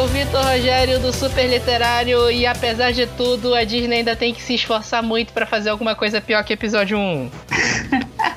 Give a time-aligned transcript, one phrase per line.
[0.00, 4.32] é o Vitor Rogério do Super Literário e apesar de tudo, a Disney ainda tem
[4.32, 7.30] que se esforçar muito para fazer alguma coisa pior que episódio 1.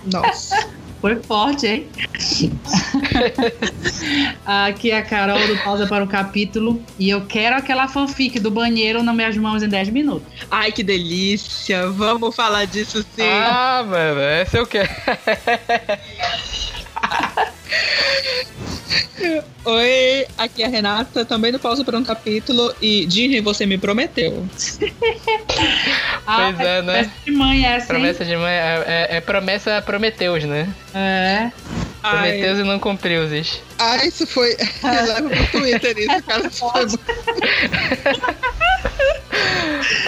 [0.12, 0.68] Nossa.
[1.00, 1.88] Foi forte, hein?
[4.46, 6.84] Aqui é a Carol do Pausa para o Capítulo.
[7.00, 10.28] E eu quero aquela fanfic do banheiro nas minhas mãos em 10 minutos.
[10.52, 11.90] Ai, que delícia.
[11.92, 13.22] Vamos falar disso sim.
[13.22, 14.90] Ah, mano, essa eu quero.
[19.66, 22.74] Oi, aqui é a Renata, também do Pausa para um Capítulo.
[22.82, 24.46] E Disney, você me prometeu.
[26.26, 27.04] Pois é, né?
[27.04, 27.88] Promessa de mãe essa, hein?
[27.88, 30.68] Promessa de mãe é, é- é promessa Prometeus, né?
[30.94, 31.52] É.
[32.02, 33.62] Prometeus e não cumpriu, Zis.
[33.78, 34.56] Ah, isso foi.
[34.84, 36.48] Leva pro Twitter isso, cara.
[36.48, 36.88] Isso foi.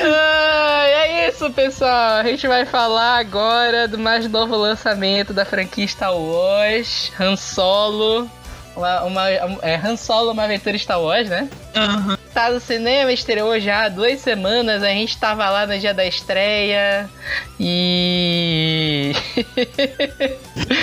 [0.02, 2.18] Ah, é isso, pessoal.
[2.18, 8.30] A gente vai falar agora do mais novo lançamento da franquia Star Wars, Han Solo.
[8.76, 11.50] Uma, uma, é, Han Solo, uma aventura Star Wars, né?
[11.76, 12.18] Aham.
[12.34, 14.84] Tá no cinema, estreou já há duas semanas.
[14.84, 17.10] A gente tava lá no dia da estreia.
[17.58, 19.14] E.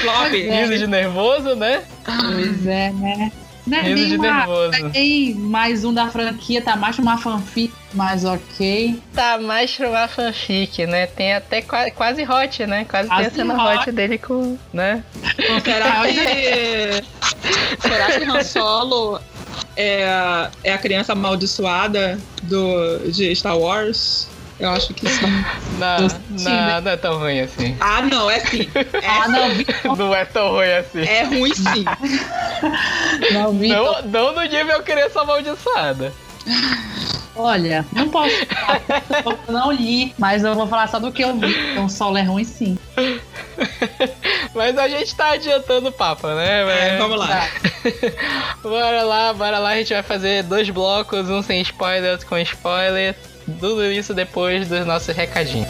[0.01, 0.33] Flop.
[0.33, 1.83] Rindo de nervoso, né?
[2.05, 3.31] Pois é, né?
[3.71, 4.91] É Rindo nem de uma- nervoso.
[4.91, 9.01] Tem mais um da franquia, tá mais uma fanfic, mas ok.
[9.15, 11.07] Tá mais pra uma fanfic, né?
[11.07, 12.85] Tem até qua- quase hot, né?
[12.89, 13.79] Quase, tem a cena hot.
[13.79, 14.59] hot dele com.
[14.73, 15.05] né?
[15.65, 17.05] Será que.
[17.81, 19.21] Será que Han Solo
[19.77, 24.29] é, é a criança amaldiçoada do, de Star Wars?
[24.63, 25.27] Eu acho que sim.
[25.77, 26.81] Não, Sim, não, né?
[26.81, 27.77] não é tão ruim assim.
[27.81, 28.69] Ah, não, é sim.
[29.05, 29.67] Ah, não vi,
[29.99, 31.01] Não é tão ruim assim.
[31.01, 31.85] É ruim sim.
[33.35, 33.67] não vi.
[33.67, 36.13] Não, não no nível criança amaldiçoada.
[37.35, 38.83] Olha, não posso falar,
[39.49, 41.73] eu não li, mas eu vou falar só do que eu vi.
[41.73, 42.79] Então, solo é ruim sim.
[44.55, 46.93] Mas a gente tá adiantando o papo, né?
[46.93, 47.49] É, vamos lá.
[48.63, 49.71] bora lá, bora lá.
[49.71, 53.17] A gente vai fazer dois blocos, um sem spoiler, outro com spoiler.
[53.59, 55.69] Tudo isso depois dos nossos recadinhos.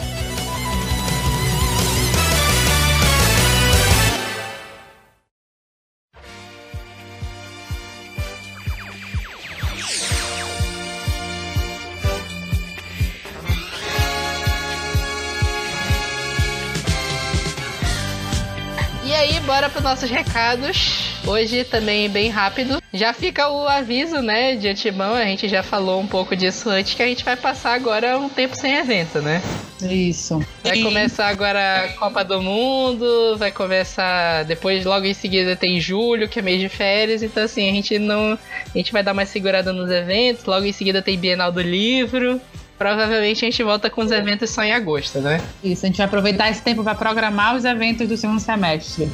[19.05, 21.12] E aí, bora para nossos recados.
[21.25, 22.81] Hoje também bem rápido.
[22.93, 25.15] Já fica o aviso, né, de antemão.
[25.15, 28.27] A gente já falou um pouco disso antes, que a gente vai passar agora um
[28.27, 29.41] tempo sem evento, né?
[29.81, 30.45] Isso.
[30.63, 36.27] Vai começar agora a Copa do Mundo, vai começar depois, logo em seguida tem julho,
[36.27, 38.37] que é mês de férias, então assim, a gente não.
[38.73, 42.39] A gente vai dar uma segurada nos eventos, logo em seguida tem Bienal do Livro.
[42.77, 45.39] Provavelmente a gente volta com os eventos só em agosto, né?
[45.63, 49.09] Isso, a gente vai aproveitar esse tempo para programar os eventos do segundo semestre.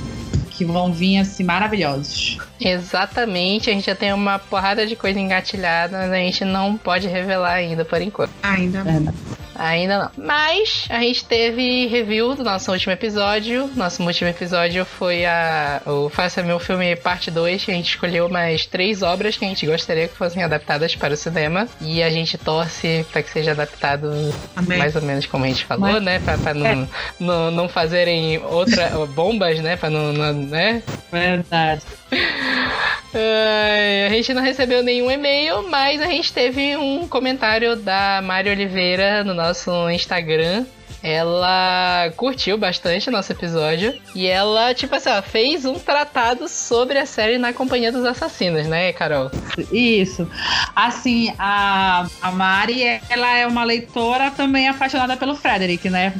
[0.59, 2.37] Que vão vir assim maravilhosos.
[2.59, 7.07] Exatamente, a gente já tem uma porrada de coisa engatilhada, mas a gente não pode
[7.07, 8.33] revelar ainda por enquanto.
[8.43, 8.83] Ainda.
[8.83, 9.17] Verdade.
[9.59, 10.25] Ainda não.
[10.25, 13.69] Mas a gente teve review do nosso último episódio.
[13.75, 18.29] Nosso último episódio foi a o Faça Meu Filme Parte 2, que a gente escolheu
[18.29, 21.67] mais três obras que a gente gostaria que fossem adaptadas para o cinema.
[21.81, 24.09] E a gente torce para que seja adaptado
[24.55, 24.77] Amém.
[24.77, 26.19] mais ou menos como a gente falou, Mas- né?
[26.19, 26.87] Pra não,
[27.19, 29.75] não, não fazerem outra bombas, né?
[29.75, 30.81] Pra não, não- né?
[31.11, 31.81] Verdade.
[33.11, 39.23] A gente não recebeu nenhum e-mail, mas a gente teve um comentário da Mari Oliveira
[39.23, 40.65] no nosso Instagram.
[41.01, 46.97] Ela curtiu bastante o nosso episódio e ela, tipo assim, ó, fez um tratado sobre
[46.97, 49.31] a série Na Companhia dos Assassinos, né, Carol?
[49.71, 50.29] Isso.
[50.75, 56.13] Assim, a, a Mari, ela é uma leitora também apaixonada pelo Frederick, né?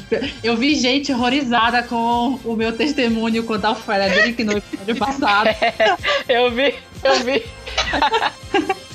[0.44, 5.50] Eu vi gente horrorizada com o meu testemunho quanto ao Frederick no episódio passado.
[6.28, 7.44] Eu vi, eu vi.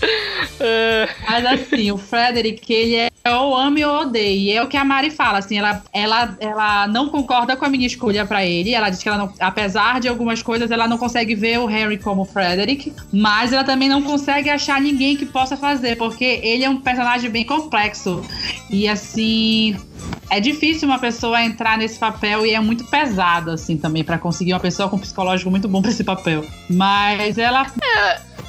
[1.29, 4.15] Mas assim, o Frederick, ele é ou ame ou.
[4.15, 7.69] E é o que a Mari fala, assim, ela, ela, ela não concorda com a
[7.69, 8.75] minha escolha pra ele.
[8.75, 11.99] Ela diz que ela não, apesar de algumas coisas, ela não consegue ver o Harry
[11.99, 12.93] como Frederick.
[13.13, 17.31] Mas ela também não consegue achar ninguém que possa fazer, porque ele é um personagem
[17.31, 18.23] bem complexo.
[18.71, 19.77] E assim.
[20.31, 24.53] É difícil uma pessoa entrar nesse papel e é muito pesado, assim, também, pra conseguir
[24.53, 26.45] uma pessoa com psicológico muito bom pra esse papel.
[26.69, 27.67] Mas ela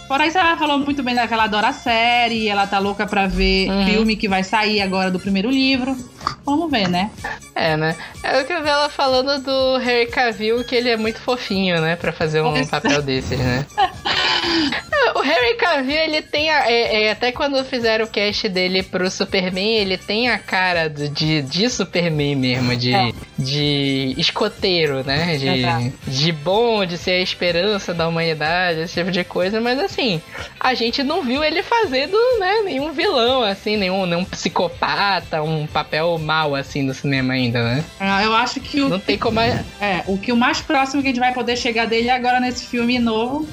[0.08, 3.70] Fora isso, ela falou muito bem daquela adora a série, ela tá louca pra ver
[3.70, 3.86] Uhum.
[3.86, 5.98] filme que vai sair agora do primeiro livro.
[6.46, 7.10] Vamos ver, né?
[7.56, 7.96] é, né?
[8.24, 11.96] Eu que vi ela falando do Harry Cavill que ele é muito fofinho, né?
[11.96, 12.66] Pra fazer um é.
[12.66, 13.66] papel desses, né?
[13.78, 18.82] É, O Harry Cavill, ele tem a, é, é, até quando fizeram o cast dele
[18.82, 23.12] pro Superman, ele tem a cara do, de, de Superman mesmo, de, É.
[23.38, 25.38] de escoteiro, né?
[25.38, 30.22] De, de bom, de ser a esperança da humanidade, esse tipo de coisa, mas assim,
[30.60, 36.15] a gente não viu ele fazendo, né, nenhum vilão, assim, nenhum, nenhum psicopata, um papel
[36.18, 37.84] mal, assim, no cinema ainda, né?
[38.00, 39.40] Ah, Eu acho que o, Não tem como...
[39.40, 39.44] a-
[39.82, 42.40] é, o que o mais próximo que a gente vai poder chegar dele é agora
[42.40, 43.48] nesse filme novo.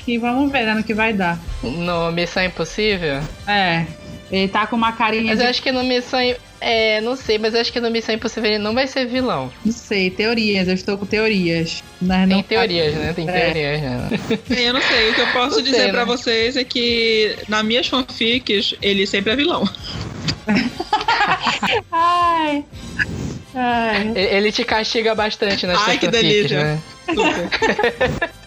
[0.00, 1.38] Que vamos ver né, no que vai dar.
[1.62, 3.20] No Missão Impossível?
[3.46, 3.84] É.
[4.30, 5.44] Ele tá com uma carinha Mas de.
[5.44, 6.18] eu acho que no Missão...
[6.60, 9.50] É, não sei, mas acho que no Missão Impossível ele não vai ser vilão.
[9.64, 10.66] Não sei, teorias.
[10.66, 11.82] Eu estou com teorias.
[12.02, 13.12] Mas Tem não teorias, né?
[13.14, 13.32] Tem É.
[13.32, 14.08] teorias, né?
[14.66, 16.04] Eu não sei, o que eu posso Não dizer sei, pra né?
[16.06, 19.68] vocês é que nas minhas fanfics ele sempre é vilão.
[21.92, 22.64] Ai.
[23.54, 24.12] Ai.
[24.16, 26.64] Ele te castiga bastante nas Ai, suas que fanfics, delícia.
[26.64, 26.78] né?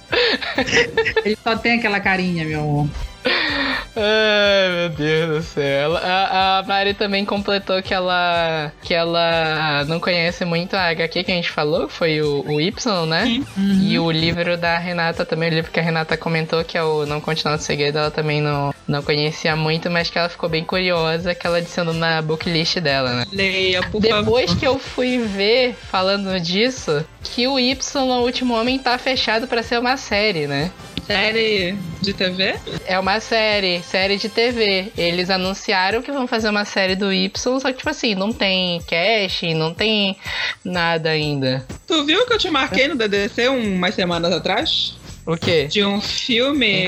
[1.23, 2.87] Ele só tem aquela carinha, meu amor.
[3.23, 5.97] Ai, meu Deus do céu.
[5.97, 11.31] A, a Mari também completou que ela que ela não conhece muito a HQ que
[11.31, 13.25] a gente falou, que foi o, o Y, né?
[13.25, 13.45] Sim.
[13.89, 17.06] E o livro da Renata também, o livro que a Renata comentou, que é o
[17.06, 20.63] Não Continuar do Segredo, ela também não, não conhecia muito, mas que ela ficou bem
[20.63, 23.25] curiosa, que ela adicionou na booklist dela, né?
[23.31, 24.59] Leia, por Depois favor.
[24.59, 29.62] que eu fui ver, falando disso, que o Y, o Último Homem, tá fechado pra
[29.62, 30.71] ser uma série, né?
[31.11, 32.55] Série de TV?
[32.85, 34.91] É uma série, série de TV.
[34.97, 38.81] Eles anunciaram que vão fazer uma série do Y, só que, tipo assim, não tem
[38.81, 40.17] casting, não tem
[40.63, 41.65] nada ainda.
[41.85, 44.95] Tu viu que eu te marquei no DDC umas semanas atrás?
[45.25, 45.65] O quê?
[45.65, 46.87] De um filme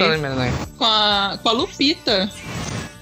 [0.77, 2.29] com a, com a Lupita.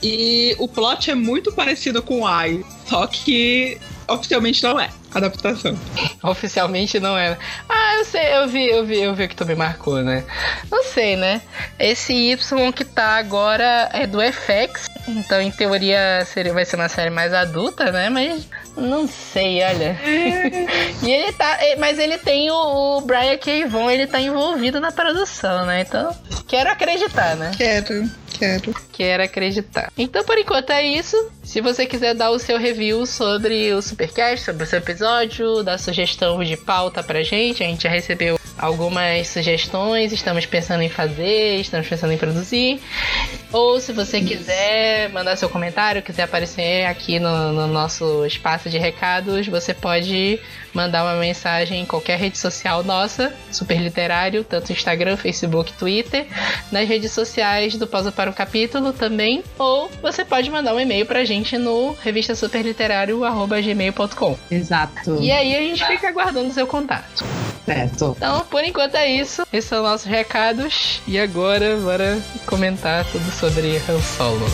[0.03, 3.77] E o plot é muito parecido com o Ai, só que
[4.07, 5.77] oficialmente não é adaptação.
[6.23, 7.37] Oficialmente não é.
[7.67, 10.23] Ah, eu sei, eu vi, eu vi, eu vi o que tu me marcou, né?
[10.69, 11.41] Não sei, né?
[11.77, 16.89] Esse Y que tá agora é do FX, então em teoria seria, vai ser uma
[16.89, 18.09] série mais adulta, né?
[18.09, 18.47] Mas
[18.77, 19.97] não sei, olha.
[21.03, 21.57] e ele tá.
[21.77, 23.65] Mas ele tem o, o Brian K.
[23.65, 25.81] Vaughan, ele tá envolvido na produção, né?
[25.81, 26.15] Então,
[26.47, 27.51] quero acreditar, né?
[27.55, 28.09] Quero,
[28.41, 28.75] quero.
[28.91, 29.91] Quero acreditar.
[29.95, 31.15] Então, por enquanto é isso.
[31.43, 35.77] Se você quiser dar o seu review sobre o Supercast, sobre o seu episódio, dar
[35.77, 41.59] sugestão de pauta pra gente, a gente já recebeu algumas sugestões, estamos pensando em fazer,
[41.59, 42.79] estamos pensando em produzir.
[43.51, 48.77] Ou se você quiser mandar seu comentário, quiser aparecer aqui no, no nosso espaço de
[48.77, 50.39] recados, você pode
[50.73, 56.27] mandar uma mensagem em qualquer rede social nossa, Super Literário, tanto Instagram, Facebook, Twitter,
[56.71, 61.05] nas redes sociais do Pausa para um Capítulo também, ou você pode mandar um e-mail
[61.05, 64.37] pra gente no revistasuperliterário.gmail.com.
[64.49, 65.17] Exato.
[65.21, 67.25] E aí a gente fica aguardando seu contato.
[67.65, 68.13] Certo.
[68.17, 69.43] Então, por enquanto é isso.
[69.53, 71.01] Esses são nossos recados.
[71.07, 74.45] E agora, bora comentar tudo sobre Han Solo.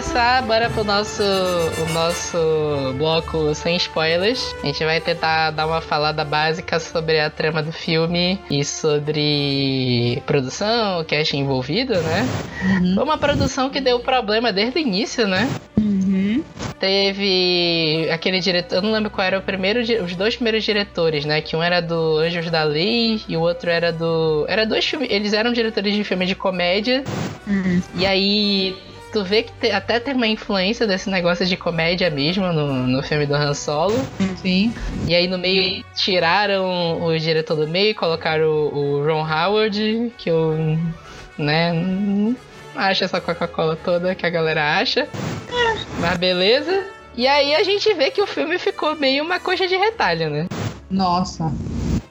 [0.00, 2.38] Começar, bora pro nosso, o nosso
[2.96, 4.54] bloco sem spoilers.
[4.62, 10.22] A gente vai tentar dar uma falada básica sobre a trama do filme e sobre
[10.24, 12.26] produção, cast envolvido, né?
[12.62, 12.94] Uhum.
[12.94, 15.46] Foi uma produção que deu problema desde o início, né?
[15.76, 16.42] Uhum.
[16.78, 21.42] Teve aquele diretor, eu não lembro qual era o primeiro, os dois primeiros diretores, né?
[21.42, 25.10] Que um era do Anjos da Lei e o outro era do, era dois filmes,
[25.10, 27.04] eles eram diretores de filme de comédia.
[27.46, 27.82] Uhum.
[27.96, 32.52] E aí tu vê que te- até tem uma influência desse negócio de comédia mesmo
[32.52, 33.98] no, no filme do Han Solo.
[34.40, 34.72] Sim.
[35.06, 40.30] E aí no meio tiraram o diretor do meio, colocaram o, o Ron Howard, que
[40.30, 40.54] eu,
[41.38, 42.36] né, não
[42.76, 45.08] acho essa Coca-Cola toda que a galera acha.
[45.98, 46.84] Mas beleza.
[47.16, 50.46] E aí a gente vê que o filme ficou meio uma coxa de retalho, né?
[50.90, 51.52] Nossa.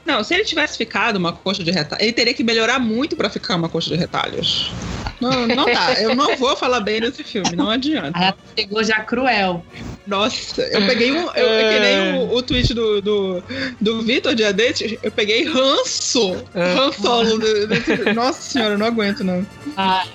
[0.05, 3.29] Não, se ele tivesse ficado uma coxa de retalhos, ele teria que melhorar muito pra
[3.29, 4.71] ficar uma coxa de retalhos.
[5.19, 5.93] Não, não dá.
[6.01, 8.17] Eu não vou falar bem desse filme, não adianta.
[8.17, 9.63] Ela chegou já cruel.
[10.07, 11.29] Nossa, eu peguei um.
[11.31, 13.43] Eu, eu que nem o, o tweet do, do,
[13.81, 16.43] do Vitor Diadete, eu peguei ranço.
[16.55, 16.91] Ah.
[16.93, 17.37] Solo.
[17.39, 19.45] de- desse- Nossa senhora, eu não aguento, não.
[19.77, 20.07] Ai,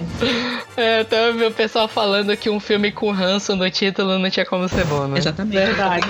[0.77, 4.31] É, então eu vi o pessoal falando que um filme com Hanson no título não
[4.31, 5.19] tinha como ser bom, né?
[5.19, 5.55] Exatamente.
[5.55, 6.07] verdade.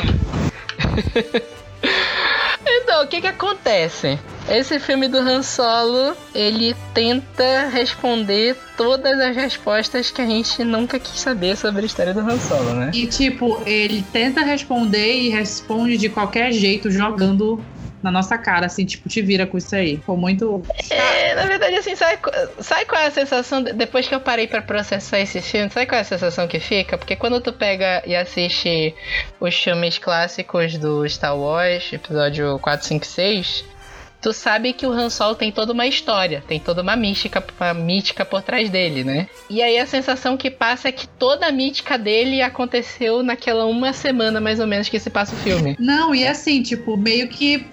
[2.67, 4.19] Então, o que que acontece?
[4.49, 10.99] Esse filme do Han Solo, ele tenta responder todas as respostas que a gente nunca
[10.99, 12.91] quis saber sobre a história do Han Solo, né?
[12.93, 17.59] E, tipo, ele tenta responder e responde de qualquer jeito, jogando
[18.05, 19.97] na nossa cara, assim, tipo, te vira com isso aí.
[19.97, 20.63] Ficou muito.
[20.91, 22.19] É, na verdade, assim, sabe,
[22.61, 23.63] sabe qual é a sensação?
[23.63, 26.99] Depois que eu parei pra processar esse filme, sabe qual é a sensação que fica?
[26.99, 28.95] Porque quando tu pega e assiste
[29.41, 33.65] os filmes clássicos do Star Wars, episódio 4, 5, 6,
[34.25, 37.75] tu sabe que o Han Solo tem toda uma história, tem toda uma mística, uma
[37.75, 39.29] mítica por trás dele, né?
[39.51, 43.93] E aí a sensação que passa é que toda a mítica dele aconteceu naquela uma
[43.93, 45.77] semana mais ou menos que se passa o filme.
[45.79, 47.67] Não, e assim, tipo, meio que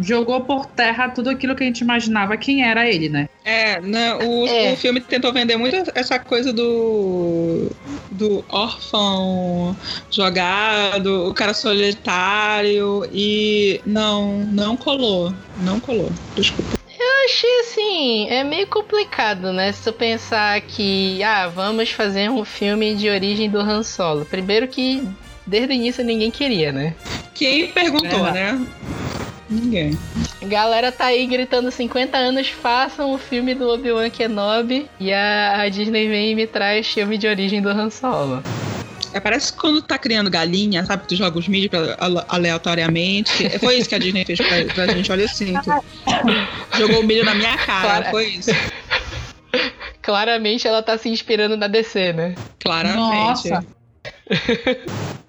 [0.00, 3.28] jogou por terra tudo aquilo que a gente imaginava quem era ele, né?
[3.44, 4.72] É, né, o, É.
[4.72, 7.70] o filme tentou vender muito essa coisa do
[8.10, 9.76] do órfão
[10.10, 15.97] jogado, o cara solitário e não, não colou, não colou.
[16.34, 16.78] Desculpa.
[16.98, 19.70] Eu achei assim, é meio complicado, né?
[19.70, 24.24] Se tu pensar que, ah, vamos fazer um filme de origem do Han Solo.
[24.24, 25.06] Primeiro que
[25.46, 26.94] desde o início ninguém queria, né?
[27.34, 28.34] Quem perguntou, Verdade.
[28.34, 28.66] né?
[29.48, 29.98] Ninguém.
[30.42, 34.88] A galera tá aí gritando 50 anos, façam o filme do Obi-Wan Kenobi.
[35.00, 38.42] E a, a Disney vem e me traz filme de origem do Han Solo.
[39.12, 41.06] É, parece que quando tá criando galinha, sabe?
[41.08, 41.70] Tu joga os mídias
[42.28, 43.48] aleatoriamente.
[43.58, 45.54] Foi isso que a Disney fez pra, pra gente, olha assim.
[45.62, 48.10] tu Jogou o milho na minha cara, Claro.
[48.10, 48.50] foi isso.
[50.02, 52.34] Claramente ela tá se inspirando na DC, né?
[52.62, 53.50] Claramente.
[53.50, 53.77] Nossa.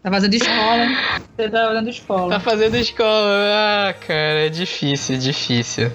[0.02, 0.96] Tá fazendo escola, hein?
[1.36, 2.40] Você tá fazendo Tá escola.
[2.40, 3.30] fazendo escola.
[3.90, 5.92] Ah, cara, é difícil, difícil.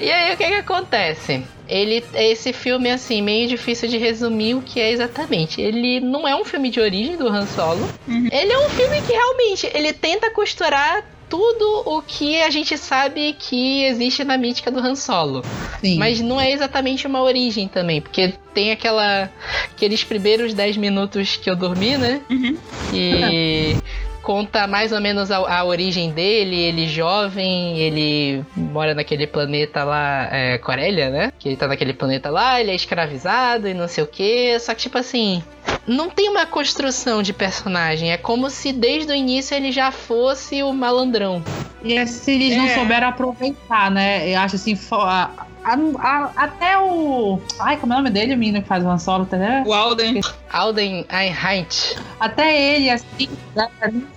[0.00, 1.44] E aí, o que que acontece?
[1.68, 5.60] Ele, esse filme, é, assim, meio difícil de resumir o que é exatamente.
[5.60, 7.88] Ele não é um filme de origem do Han Solo.
[8.08, 8.28] Uhum.
[8.32, 13.34] Ele é um filme que realmente, ele tenta costurar tudo o que a gente sabe
[13.38, 15.42] que existe na mítica do Han Solo.
[15.80, 15.96] Sim.
[15.96, 19.30] Mas não é exatamente uma origem também, porque tem aquela
[19.72, 22.20] aqueles primeiros 10 minutos que eu dormi, né?
[22.28, 22.58] Uhum.
[22.92, 23.76] E
[24.30, 30.28] conta mais ou menos a, a origem dele, ele jovem, ele mora naquele planeta lá,
[30.30, 31.32] é, Corélia, né?
[31.36, 34.56] Que ele tá naquele planeta lá, ele é escravizado e não sei o que.
[34.60, 35.42] Só que, tipo assim,
[35.84, 38.12] não tem uma construção de personagem.
[38.12, 41.42] É como se desde o início ele já fosse o malandrão.
[41.82, 42.74] E assim, eles não É.
[42.74, 44.28] souberam aproveitar, né?
[44.32, 45.30] Eu acho assim, a-
[45.64, 47.40] a- a- até o.
[47.60, 49.36] Ai, como é o nome dele, o menino que faz o Solo, tá
[49.66, 50.20] O Alden.
[50.52, 51.98] Alden Einheit.
[52.18, 53.66] Até ele, assim, né,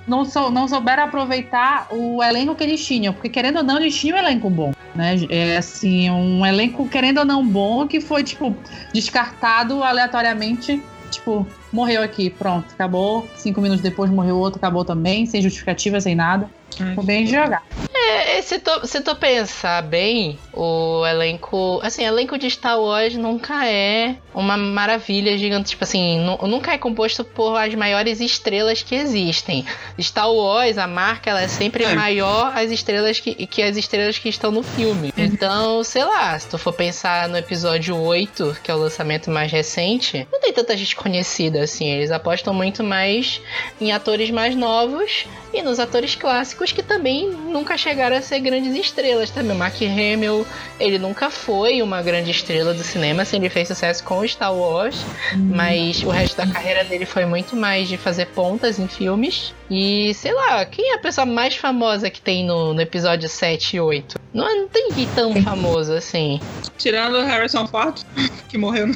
[0.08, 3.14] não, sou, não souberam aproveitar o elenco que eles tinham.
[3.14, 5.16] Porque, querendo ou não, eles tinham um elenco bom, né?
[5.30, 8.56] É, assim, um elenco, querendo ou não, bom, que foi, tipo,
[8.94, 10.82] descartado aleatoriamente.
[11.12, 13.28] Tipo, morreu aqui, pronto, acabou.
[13.36, 16.50] Cinco minutos depois morreu outro, acabou também, sem justificativa, sem nada.
[16.96, 17.64] Foi bem jogado.
[17.96, 21.80] É, se tu, se tu pensar bem, o elenco.
[21.82, 25.70] Assim, elenco de Star Wars nunca é uma maravilha gigante.
[25.70, 29.66] Tipo assim, nu- nunca é composto por as maiores estrelas que existem.
[30.02, 31.94] Star Wars, a marca, ela é sempre É.
[31.96, 35.14] maior as estrelas que, que as estrelas que estão no filme.
[35.18, 39.52] Então, sei lá, se tu for pensar no episódio 8, que é o lançamento mais
[39.52, 41.88] recente, não tem tanta gente conhecida assim.
[41.90, 43.40] Eles apostam muito mais
[43.80, 48.76] em atores mais novos e nos atores clássicos que também nunca chegaram a ser grandes
[48.76, 49.56] estrelas também.
[49.56, 50.46] O Mark Hamill,
[50.80, 55.04] ele nunca foi uma grande estrela do cinema, assim, ele fez sucesso com Star Wars,
[55.36, 59.54] mas o resto da carreira dele foi muito mais de fazer pontas em filmes.
[59.70, 63.78] E, sei lá, quem é a pessoa mais famosa que tem no, no episódio 7
[63.78, 64.20] e 8?
[64.34, 66.40] Não, não tem ninguém tão famoso assim.
[66.78, 68.00] Tirando o Harrison Ford,
[68.50, 68.96] que morreu no.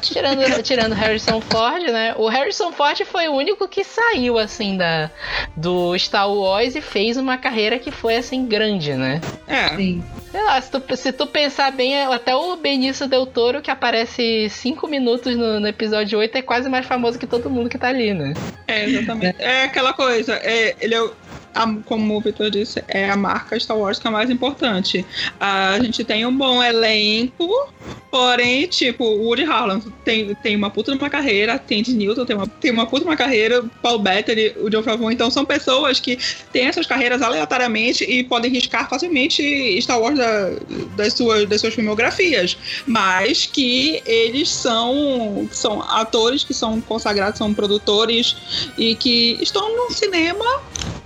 [0.00, 2.14] Tirando, tirando Harrison Ford, né?
[2.16, 5.10] O Harrison Ford foi o único que saiu, assim, da,
[5.56, 9.20] do Star Wars e fez uma carreira que foi, assim, grande, né?
[9.48, 9.74] É.
[9.74, 10.00] Sim.
[10.30, 14.48] Sei lá, se tu, se tu pensar bem, até o Benício Del Toro, que aparece
[14.48, 17.88] 5 minutos no, no episódio 8, é quase mais famoso que todo mundo que tá
[17.88, 18.32] ali, né?
[18.68, 19.36] É, exatamente.
[19.42, 21.12] É aquela coisa, é, ele é, o-
[21.54, 25.04] a- como o Victor disse, é a marca Star Wars que é a mais importante.
[25.38, 27.48] A gente tem um bom elenco,
[28.10, 32.46] porém, tipo, Woody Harlan tem, tem uma puta de uma carreira, Tandy Newton tem uma,
[32.46, 36.18] tem uma puta de uma carreira, Paul Bettany, o John Favreau, então são pessoas que
[36.52, 39.42] têm essas carreiras aleatoriamente e podem riscar facilmente
[39.80, 40.50] Star Wars da-
[40.96, 42.56] das, suas, das suas filmografias,
[42.86, 48.36] mas que eles são, são atores que são consagrados, são produtores
[48.78, 50.44] e que estão no cinema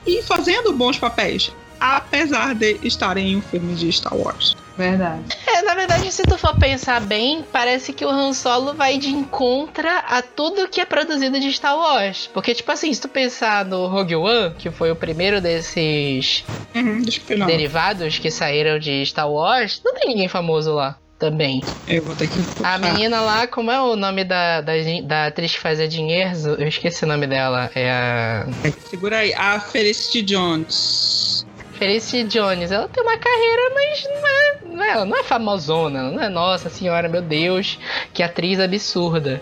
[0.06, 4.54] e fazendo bons papéis, apesar de estarem em um filme de Star Wars.
[4.76, 5.24] Verdade.
[5.48, 9.08] É, na verdade, se tu for pensar bem, parece que o Han Solo vai de
[9.08, 12.30] encontro a tudo que é produzido de Star Wars.
[12.32, 17.00] Porque, tipo assim, se tu pensar no Rogue One, que foi o primeiro desses Uhum,
[17.44, 21.62] derivados que saíram de Star Wars, não tem ninguém famoso lá também.
[21.86, 22.40] Eu vou ter que.
[22.62, 24.72] A menina lá, como é o nome da, da,
[25.04, 26.30] da atriz que fazia dinheiro?
[26.58, 27.70] Eu esqueci o nome dela.
[27.74, 28.46] É a.
[28.88, 29.34] Segura aí.
[29.34, 31.46] A Felicity Jones.
[31.78, 36.20] Felicity Jones, ela tem uma carreira, mas não é, não é, não é famosona, não
[36.20, 37.78] é nossa senhora, meu Deus,
[38.12, 39.40] que atriz absurda.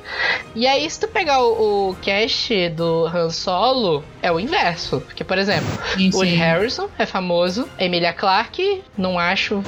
[0.55, 5.01] E aí, se tu pegar o, o cast do Han Solo, é o inverso.
[5.01, 5.67] Porque, por exemplo,
[5.97, 6.35] Sim, sim.
[6.35, 9.65] Harrison é famoso, Emilia Clarke, não acho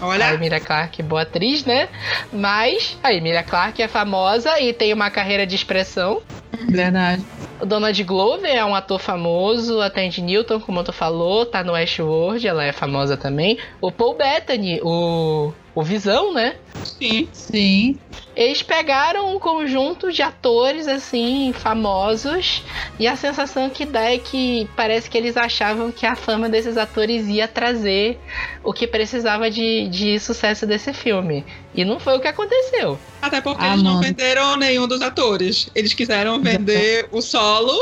[0.00, 0.34] a Olha.
[0.34, 1.88] Emilia Clarke boa atriz, né?
[2.32, 6.22] Mas a Emilia Clarke é famosa e tem uma carreira de expressão.
[6.68, 7.24] Verdade.
[7.60, 11.72] O Donald Glover é um ator famoso, a Tandy Newton, como tu falou, tá no
[11.72, 13.58] Westworld, ela é famosa também.
[13.80, 16.56] O Paul Bettany, o, o Visão, né?
[16.98, 17.28] Sim.
[17.32, 17.96] Sim.
[18.34, 22.62] Eles pegaram um conjunto de atores, assim, famosos,
[22.98, 26.76] e a sensação que dá é que parece que eles achavam que a fama desses
[26.76, 28.18] atores ia trazer
[28.64, 31.44] o que precisava de, de sucesso desse filme.
[31.74, 32.98] E não foi o que aconteceu.
[33.22, 34.04] Até porque Ah, eles não mano.
[34.06, 35.68] venderam nenhum dos atores.
[35.74, 37.72] Eles quiseram vender o solo,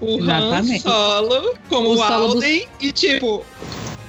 [0.00, 0.62] o Han.
[0.80, 3.44] Solo, como O o, solo do- Alden, e tipo.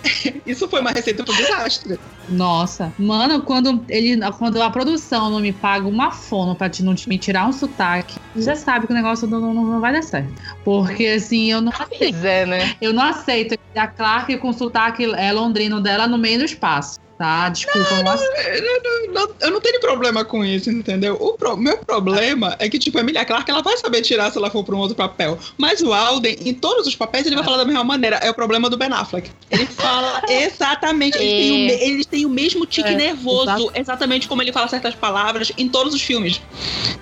[0.46, 2.00] Isso foi uma receita pro desastre.
[2.28, 2.94] Nossa.
[2.98, 7.10] Mano, quando, ele, quando a produção não me paga uma fono pra te, não te-
[7.10, 10.34] me tirar um sotaque, já sabe que o negócio não, não, não vai dar certo.
[10.64, 12.26] Porque assim, eu não aceito.
[12.26, 12.76] É, né?
[12.82, 17.00] Eu não aceito a Clark com o sotaque é, londrino dela no meio do espaço.
[17.22, 17.50] Tá?
[17.50, 18.16] Desculpa, eu não.
[18.16, 21.16] Eu não, eu não tenho problema com isso, entendeu?
[21.20, 24.40] O pro- meu problema é que, tipo, a Emilia Clarke, ela vai saber tirar se
[24.40, 25.38] ela for pra um outro papel.
[25.56, 28.16] Mas o Alden, em todos os papéis, ele vai falar da mesma maneira.
[28.24, 29.30] É o problema do Ben Affleck.
[29.52, 31.16] Ele fala exatamente.
[31.20, 33.72] Eles, têm, o, me- eles têm o mesmo tique É, nervoso, exato.
[33.76, 36.42] exatamente como ele fala certas palavras em todos os filmes.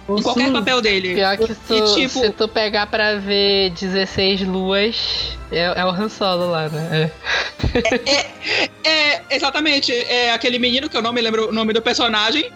[0.10, 1.16] Em qualquer papel dele.
[1.16, 5.90] Pior que tu, E, tipo- se tu pegar pra ver 16 luas, é, é o
[5.90, 7.12] Han Solo lá, né?
[8.84, 9.94] É, exatamente.
[9.94, 12.52] É aquele menino que eu não me lembro o nome do personagem.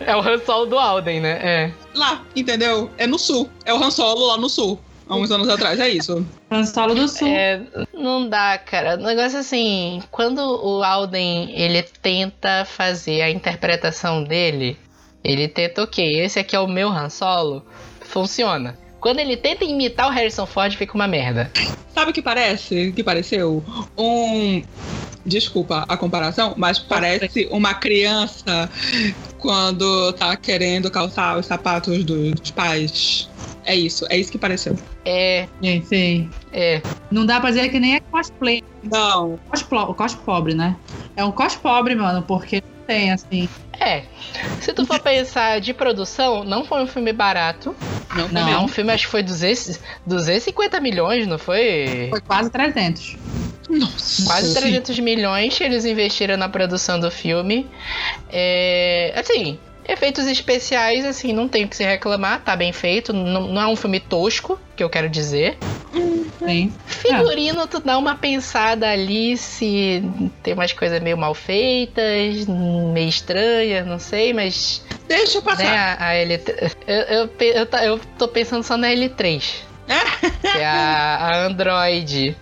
[0.00, 1.38] É, é o Han Solo do Alden, né?
[1.42, 1.72] É.
[1.94, 2.90] Lá, entendeu?
[2.98, 3.48] É no sul.
[3.64, 4.78] É o Han Solo lá no sul.
[5.08, 6.26] Há uns anos atrás, é isso.
[6.50, 7.28] Han Solo do Sul.
[7.28, 7.60] É,
[7.92, 8.94] não dá, cara.
[8.94, 14.76] O negócio é assim, quando o Alden ele tenta fazer a interpretação dele,
[15.22, 17.62] ele tenta, ok, esse aqui é o meu Han Solo,
[18.00, 18.78] funciona.
[19.02, 21.50] Quando ele tenta imitar o Harrison Ford, fica uma merda.
[21.92, 22.92] Sabe o que parece?
[22.92, 23.62] Que pareceu?
[23.98, 24.62] Um.
[25.26, 28.70] Desculpa a comparação, mas parece uma criança
[29.38, 33.28] quando tá querendo calçar os sapatos dos pais.
[33.64, 34.76] É isso, é isso que pareceu.
[35.04, 36.30] É, Sim, sim.
[36.52, 36.80] é.
[37.10, 38.62] Não dá pra dizer que nem é cosplay.
[38.84, 39.38] Não.
[39.48, 40.76] Cos, cos pobre, né?
[41.16, 43.48] É um cos pobre, mano, porque tem, assim.
[43.78, 44.02] É.
[44.60, 47.74] Se tu for pensar de produção, não foi um filme barato.
[48.14, 48.48] Não, Não.
[48.48, 52.08] É um filme, acho que foi 200, 250 milhões, não foi?
[52.10, 53.16] Foi quase 300.
[53.68, 54.24] Nossa.
[54.24, 57.66] Quase 300 milhões que eles investiram na produção do filme.
[58.30, 63.12] É, assim, efeitos especiais, assim, não tem o que se reclamar, tá bem feito.
[63.12, 65.56] Não, não é um filme tosco, que eu quero dizer.
[66.46, 66.72] Sim.
[66.86, 70.02] Figurino, tu dá uma pensada ali se
[70.42, 74.84] tem umas coisas meio mal feitas, meio estranhas, não sei, mas.
[75.08, 75.96] Deixa eu Né, passar.
[76.00, 76.76] a, a L3.
[76.86, 79.42] Eu, eu, eu, eu tô pensando só na L3.
[80.40, 82.36] que é a, a Android.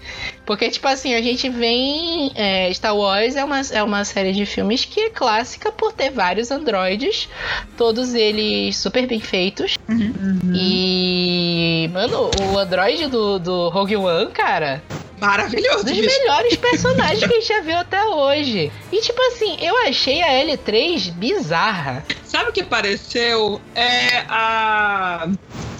[0.51, 2.33] Porque, tipo assim, a gente vem.
[2.35, 6.11] é, Star Wars é uma, é uma série de filmes que é clássica por ter
[6.11, 7.29] vários androides,
[7.77, 9.77] todos eles super bem feitos.
[9.89, 10.41] Uhum.
[10.53, 11.89] E.
[11.93, 14.83] Mano, o android do, do Rogue One, cara,
[15.21, 15.85] Maravilhoso.
[15.85, 16.19] dos bicho.
[16.19, 18.73] melhores personagens que a gente já viu até hoje.
[18.91, 22.05] E, tipo assim, eu achei a L3 bizarra.
[22.25, 23.61] Sabe o que pareceu?
[23.73, 25.29] É a.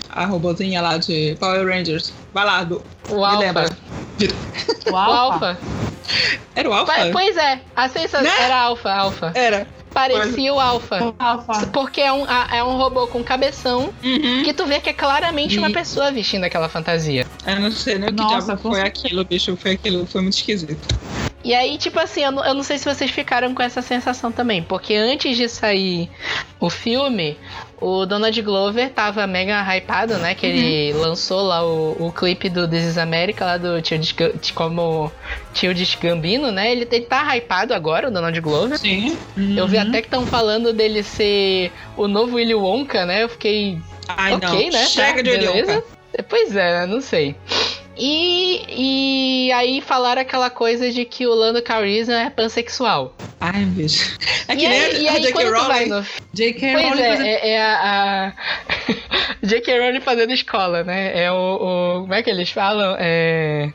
[0.09, 2.13] A robozinha lá de Power Rangers.
[2.33, 2.81] Vai lá, do.
[3.09, 3.39] O Me Alpha.
[3.39, 3.90] lembra?
[4.91, 4.97] O.
[4.97, 5.59] Alpha.
[6.55, 6.93] Era o Alpha?
[6.93, 8.43] Pa- Pois é, a sensação Né?
[8.45, 9.33] era Alpha, Alpha.
[9.35, 9.67] Era.
[9.93, 11.05] Parecia o Alpha.
[11.05, 11.67] O Alpha.
[11.73, 14.43] Porque é um, a- é um robô com cabeção Uhum.
[14.45, 17.27] que tu vê que é claramente uma E- pessoa vestindo aquela fantasia.
[17.47, 19.57] Eu não sei nem o que Nossa, foi aquilo, bicho.
[19.57, 20.07] Foi aquilo.
[20.07, 20.79] Foi muito esquisito.
[21.43, 24.31] E aí, tipo assim, eu não, eu não sei se vocês ficaram com essa sensação
[24.31, 26.11] também, porque antes de sair
[26.61, 27.39] o filme,
[27.81, 30.35] o Donald Glover tava mega hypado, né?
[30.35, 34.15] Que ele lançou lá o, o clipe do This is America, lá do Tio Dis-
[34.55, 35.11] como
[35.55, 36.71] Tio Gambino, né?
[36.73, 38.79] Ele, ele tá hypado agora, o Donald Glover.
[38.79, 39.17] Sim.
[39.57, 39.83] Eu vi Uhum.
[39.89, 43.23] até que estão falando dele ser o novo Willy Wonka, né?
[43.23, 44.79] Eu fiquei Ai, ok, não.
[44.79, 44.87] né?
[44.87, 45.73] Chega Tá, de beleza.
[45.73, 45.87] Olhonca.
[46.29, 47.35] Pois é, não sei.
[48.03, 53.15] E, e aí falaram aquela coisa de que o Lando Calrissian é pansexual.
[53.39, 54.17] Ai, bicho.
[54.49, 55.45] É que e nem aí, a, e a aí J.K.
[55.51, 55.87] Rowling.
[55.87, 56.73] no J.K.
[56.73, 57.75] Pois Rowling fazendo- é, é, é a,
[58.29, 58.33] a...
[59.47, 59.79] J.K.
[59.81, 61.13] Rowling fazendo escola, né?
[61.25, 62.97] É o, o- Como é que eles falam?
[62.99, 63.71] É.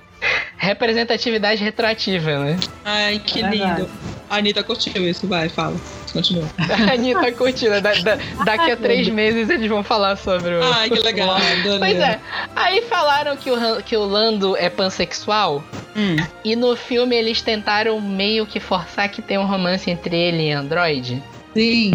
[0.58, 2.58] Representatividade retroativa, né?
[2.84, 3.89] Ai, que É lindo.
[4.30, 5.75] A Anitta curtiu isso, vai, fala.
[6.12, 6.49] Continua.
[6.89, 7.80] A Anitta curtindo.
[7.82, 10.63] Da, da- daqui a três meses eles vão falar sobre o.
[10.73, 11.30] Ai, que legal.
[11.32, 11.78] adorei.
[11.80, 12.19] Pois é.
[12.56, 15.63] Aí falaram que o, que o Lando é pansexual.
[15.95, 16.15] Hum.
[16.43, 20.51] E no filme eles tentaram meio que forçar que tem um romance entre ele e
[20.51, 21.21] Android.
[21.54, 21.93] Sim.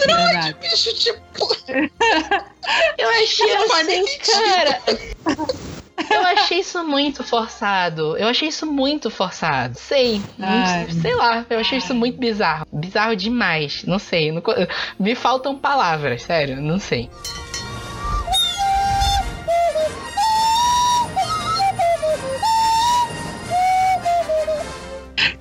[0.00, 0.56] É verdade.
[0.60, 1.54] Bicho, tipo.
[2.98, 4.80] Eu achei assim, cara.
[6.10, 8.16] Eu achei isso muito forçado.
[8.16, 9.78] Eu achei isso muito forçado.
[9.78, 10.20] Sei.
[10.40, 10.88] Ai.
[10.90, 11.44] sei lá.
[11.48, 12.66] Eu achei isso muito bizarro.
[12.72, 13.84] Bizarro demais.
[13.84, 14.32] Não sei.
[14.32, 14.42] não
[14.98, 16.60] me faltam palavras, sério.
[16.60, 17.10] Não sei.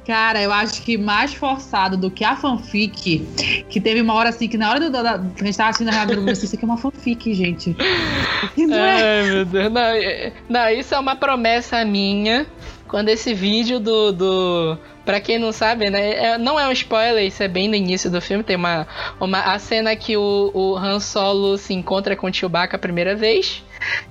[0.05, 3.25] Cara, eu acho que mais forçado do que a fanfic,
[3.67, 5.89] que teve uma hora assim, que na hora do, da, que a gente tava assistindo
[5.89, 7.75] a regra do isso aqui é uma fanfic, gente.
[8.55, 9.21] Não é.
[9.21, 9.71] Ai, meu Deus.
[9.71, 12.45] Não, é- não, isso é uma promessa minha.
[12.87, 14.11] Quando esse vídeo do.
[14.11, 16.33] do pra quem não sabe, né?
[16.33, 18.43] é- não é um spoiler, isso é bem no início do filme.
[18.43, 18.87] Tem uma.
[19.19, 23.15] uma a cena que o, o Han Solo se encontra com o Chewbacca a primeira
[23.15, 23.63] vez.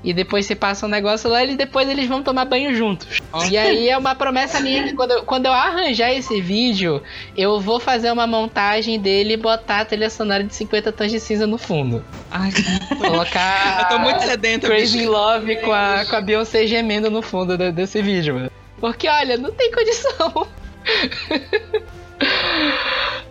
[0.02, 3.18] E depois se passa um negócio lá e depois eles vão tomar banho juntos.
[3.50, 7.02] E aí é uma promessa minha que quando eu, quando eu arranjar esse vídeo,
[7.36, 11.20] eu vou fazer uma montagem dele e botar a trilha sonora de 50 tons de
[11.20, 12.04] cinza no fundo.
[12.30, 12.50] Ai,
[12.98, 13.80] Colocar.
[13.80, 15.10] eu tô muito sedenta, Crazy bicho.
[15.10, 18.50] Love com a, com a Beyoncé gemendo no fundo de- desse vídeo, mano.
[18.78, 20.46] Porque, olha, não tem condição.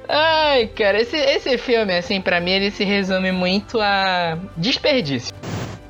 [0.08, 5.34] Ai, cara, esse, esse filme, assim, pra mim, ele se resume muito a desperdício.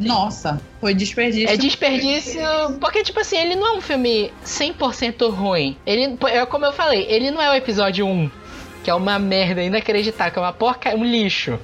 [0.07, 1.49] Nossa, foi desperdício.
[1.49, 2.41] É desperdício,
[2.79, 5.77] porque, tipo assim, ele não é um filme 100% ruim.
[5.85, 8.31] Ele, é como eu falei, ele não é o episódio 1,
[8.83, 11.59] que é uma merda inacreditável, que é uma porca, um lixo.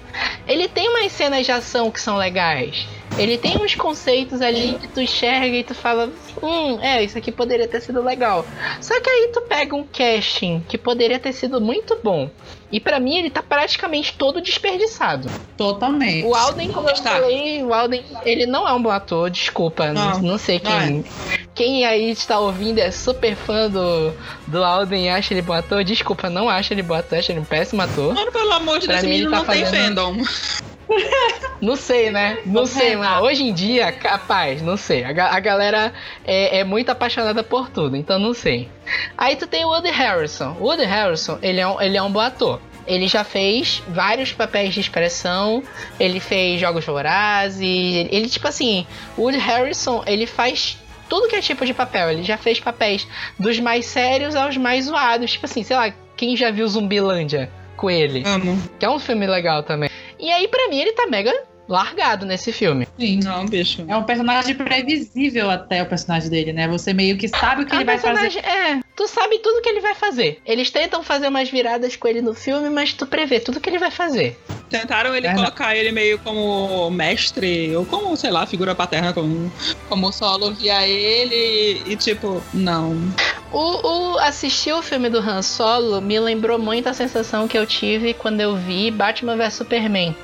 [0.47, 2.87] Ele tem umas cenas de ação que são legais.
[3.17, 6.09] Ele tem uns conceitos ali que tu enxerga e tu fala,
[6.41, 8.45] hum, é, isso aqui poderia ter sido legal.
[8.79, 12.29] Só que aí tu pega um casting que poderia ter sido muito bom.
[12.71, 15.27] E pra mim ele tá praticamente todo desperdiçado.
[15.57, 16.25] Totalmente.
[16.25, 17.15] O Alden, como eu Tá.
[17.15, 20.71] falei, o Alden, ele não é um bom ator, desculpa, não, Não, não sei não
[20.79, 21.05] quem.
[21.55, 24.13] Quem aí está ouvindo é super fã do,
[24.47, 27.39] do Alden e acha ele bom ator, desculpa, não acho ele bom ator, acho ele
[27.39, 28.13] um péssimo ator.
[28.13, 30.68] Mano, pelo amor de Pra Deus, mim, ele menino tá não tem fazendo- fandom.
[31.61, 32.39] Não sei, né?
[32.45, 33.15] Não sei, rezar.
[33.15, 33.25] mano.
[33.25, 35.03] Hoje em dia, capaz, não sei.
[35.03, 35.93] A, a galera
[36.25, 38.69] é, é muito apaixonada por tudo, então não sei.
[39.17, 40.55] Aí tu tem o Woody Harrison.
[40.59, 42.61] O Woody Harrison, ele é um, ele é um bom ator.
[42.87, 45.61] Ele já fez vários papéis de expressão,
[45.99, 50.77] ele fez Jogos Vorazes, ele, ele, tipo assim, o Woody Harrison, ele faz
[51.09, 52.09] tudo que é tipo de papel.
[52.11, 53.05] Ele já fez papéis
[53.37, 55.31] dos mais sérios aos mais zoados.
[55.31, 58.23] Tipo assim, sei lá, quem já viu Zumbilândia com ele?
[58.25, 58.57] Amo.
[58.79, 59.89] Que é um filme legal também.
[60.19, 61.33] E aí, pra mim, ele tá mega
[61.69, 62.87] largado nesse filme.
[62.99, 63.19] Sim.
[63.23, 63.85] Não, bicho.
[63.87, 66.67] É um personagem previsível até o personagem dele, né?
[66.67, 68.21] Você meio que sabe o que É ele vai fazer.
[68.31, 70.41] personagem- É, tu sabe tudo que ele vai fazer.
[70.45, 73.77] Eles tentam fazer umas viradas com ele no filme, mas tu prevê tudo que ele
[73.79, 74.37] vai fazer.
[74.69, 75.37] Tentaram ele Verdade.
[75.45, 79.51] colocar ele meio como mestre, ou como, sei lá, figura paterna, como,
[79.87, 82.95] como o solo via ele e tipo, não.
[83.51, 87.65] O, o assistir o filme do Han Solo me lembrou muito a sensação que eu
[87.65, 90.15] tive quando eu vi Batman vs Superman.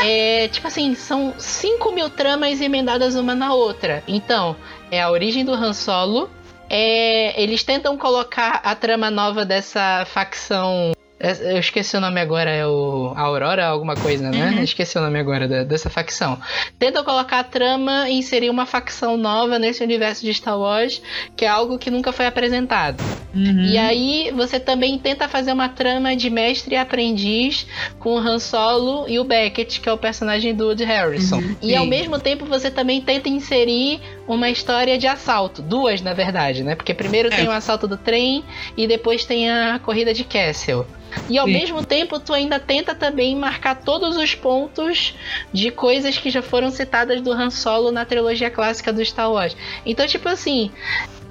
[0.00, 4.02] É, tipo assim, são 5 mil tramas emendadas uma na outra.
[4.06, 4.56] Então,
[4.90, 6.30] é a origem do Han Solo.
[6.70, 10.92] É, eles tentam colocar a trama nova dessa facção.
[11.20, 14.50] É, Eu esqueci o nome agora, é o Aurora, alguma coisa, né?
[14.56, 14.62] Uhum.
[14.62, 16.38] Esqueci o nome agora da- dessa facção.
[16.78, 21.02] Tentam colocar a trama e inserir uma facção nova nesse universo de Star Wars,
[21.36, 23.02] que é algo que nunca foi apresentado.
[23.34, 23.64] Uhum.
[23.66, 27.66] E aí você também tenta fazer uma trama de mestre e aprendiz
[27.98, 31.36] com o Han Solo e o Beckett, que é o personagem do Woody Harrison.
[31.38, 36.12] Uhum, e ao mesmo tempo você também tenta inserir uma história de assalto, duas na
[36.12, 36.74] verdade, né?
[36.76, 37.36] Porque primeiro É.
[37.36, 38.44] tem o assalto do trem
[38.76, 40.86] e depois tem a corrida de Castle.
[41.28, 41.52] E ao Sim.
[41.54, 45.14] mesmo tempo tu ainda tenta também marcar todos os pontos
[45.52, 49.56] de coisas que já foram citadas do Han Solo na trilogia clássica do Star Wars.
[49.86, 50.70] Então, tipo assim,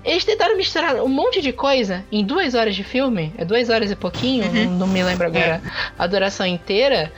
[0.03, 3.91] eles tentaram misturar um monte de coisa em duas horas de filme, é duas horas
[3.91, 4.65] e pouquinho, Uhum.
[4.65, 5.61] não, não me lembro agora
[5.99, 7.11] a duração inteira,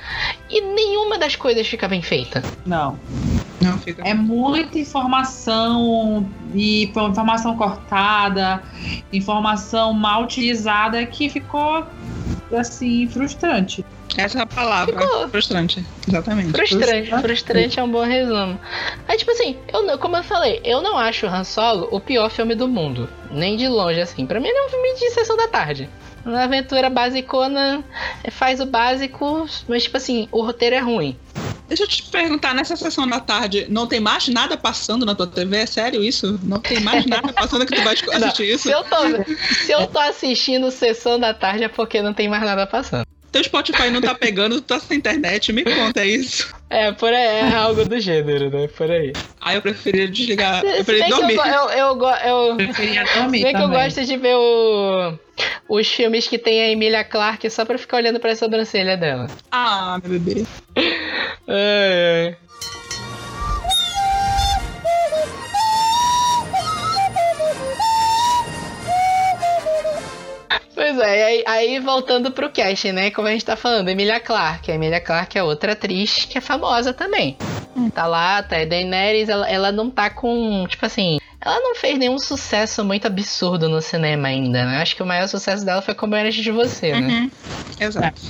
[0.50, 2.44] e nenhuma das coisas fica bem feita.
[2.66, 3.00] Não.
[3.62, 4.02] Não fica.
[4.08, 8.64] É muita informação e informação cortada,
[9.12, 11.86] informação mal utilizada que ficou
[12.58, 13.86] assim, frustrante.
[14.18, 15.00] Essa é a palavra.
[15.00, 15.30] Ficou.
[15.30, 15.86] Frustrante.
[16.08, 16.52] Exatamente.
[16.52, 18.60] Frustrante, frustrante é um bom resumo.
[19.08, 22.56] Aí, tipo assim, eu, como eu falei, eu não acho Han Solo o pior filme
[22.56, 23.08] do mundo.
[23.32, 24.26] Nem de longe, assim.
[24.26, 25.90] Pra mim, ele é um filme de sessão da tarde.
[26.26, 27.84] Uma aventura basicona,
[28.32, 31.18] faz o básico, mas, tipo assim, o roteiro é ruim.
[31.70, 35.28] Deixa eu te perguntar, nessa sessão da tarde, não tem mais nada passando na tua
[35.28, 35.58] TV?
[35.58, 36.40] É sério isso?
[36.44, 38.64] Não tem mais nada passando que tu vai Não, assistir isso?
[38.64, 38.98] se, eu tô,
[39.64, 43.06] se eu tô assistindo sessão da tarde é porque não tem mais nada passando.
[43.32, 46.52] Teu Spotify não tá pegando, tu tá sem internet, me conta, é isso?
[46.70, 48.68] É, por aí, é algo do gênero, né?
[48.68, 49.14] Por aí.
[49.40, 51.54] Ah, eu preferia desligar, eu preferia bem que eu, dormir.
[51.54, 55.20] eu, eu, go- eu, Preferia dormir se bem que eu gosto de ver o,
[55.70, 59.28] os filmes que tem a Emilia Clarke só pra ficar olhando pra sobrancelha dela.
[59.52, 60.46] Ah, meu bebê.
[61.48, 62.38] Ai, ai.
[70.80, 73.12] Pois é, aí, aí voltando pro cast, né?
[73.12, 74.72] Como a gente tá falando, Emilia Clarke.
[74.72, 77.36] A Emilia Clarke é outra atriz que é famosa também.
[77.94, 82.18] Tá lá, tá Daenerys, ela, ela não tá com, tipo assim, ela não fez nenhum
[82.18, 84.82] sucesso muito absurdo no cinema ainda, né?
[84.82, 87.08] Acho que o maior sucesso dela foi Como Era de Você, né?
[87.10, 87.32] Uhum.
[87.78, 88.22] Exato.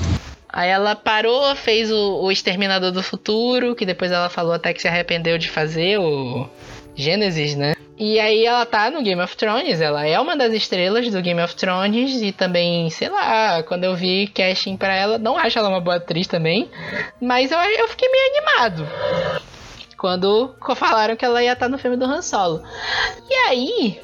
[0.51, 4.81] Aí ela parou, fez o, o Exterminador do Futuro, que depois ela falou até que
[4.81, 6.49] se arrependeu de fazer o
[6.95, 7.75] Gênesis, né?
[7.97, 11.41] E aí ela tá no Game of Thrones, ela é uma das estrelas do Game
[11.41, 15.67] of Thrones e também, sei lá, quando eu vi casting pra ela, não acho ela
[15.67, 16.69] uma boa atriz também,
[17.21, 18.87] mas eu, eu fiquei meio animado.
[19.97, 22.63] Quando falaram que ela ia estar no filme do Han Solo.
[23.29, 23.99] E aí,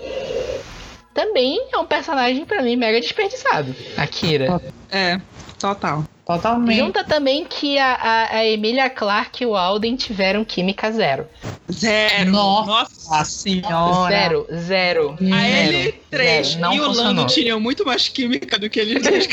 [1.14, 4.62] também é um personagem pra mim mega desperdiçado, a Kira.
[4.92, 5.22] É,
[5.58, 6.04] total.
[6.26, 6.80] Totalmente.
[6.80, 11.28] Junta também que a, a, a Emilia Clarke e o Alden tiveram química zero.
[11.72, 12.32] Zero.
[12.32, 14.10] Nossa senhora.
[14.10, 15.12] Zero, zero.
[15.32, 16.60] A zero, L3 zero.
[16.62, 16.92] Não e o.
[16.92, 19.28] Lando tinham muito mais química do que eles dois.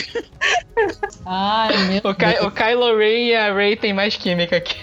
[1.24, 4.76] Ai, meu O, Ky- o Kylo Ren e a Rey tem mais química aqui.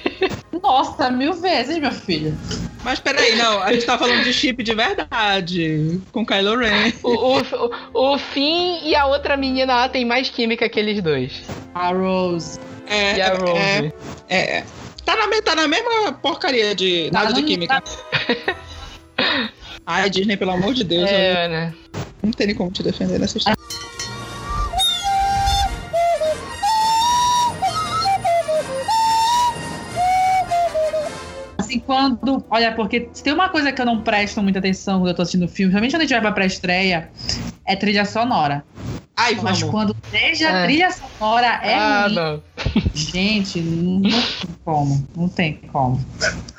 [0.64, 2.36] Nossa, mil vezes, meu filho.
[2.84, 6.00] Mas peraí, não, a gente tá falando de chip de verdade.
[6.12, 6.94] Com Kylo Ren.
[7.04, 11.44] O, o, o, Finn e a outra menina lá tem mais química que eles dois.
[11.76, 12.60] A Rose.
[12.88, 13.94] É, E a é, Rose.
[14.30, 14.64] é, é.
[15.06, 17.84] Tá na, me- tá na mesma porcaria de Tá nada de química.
[19.86, 21.74] Ai, Disney, pelo amor de Deus, É, né?
[22.24, 23.58] não tem nem como te defender nessa história.
[31.70, 32.44] Assim, quando.
[32.50, 35.22] Olha, porque se tem uma coisa que eu não presto muita atenção quando eu tô
[35.22, 37.10] assistindo filme, principalmente quando a gente vai pra pré-estreia,
[37.66, 38.64] é trilha sonora.
[39.16, 39.64] Ai, Mas vamos.
[39.76, 40.64] quando seja É.
[40.64, 42.16] trilha sonora é ah, ruim.
[42.16, 42.44] não.
[42.96, 44.22] Gente, não tem
[44.64, 45.08] como.
[45.16, 46.04] Não tem como.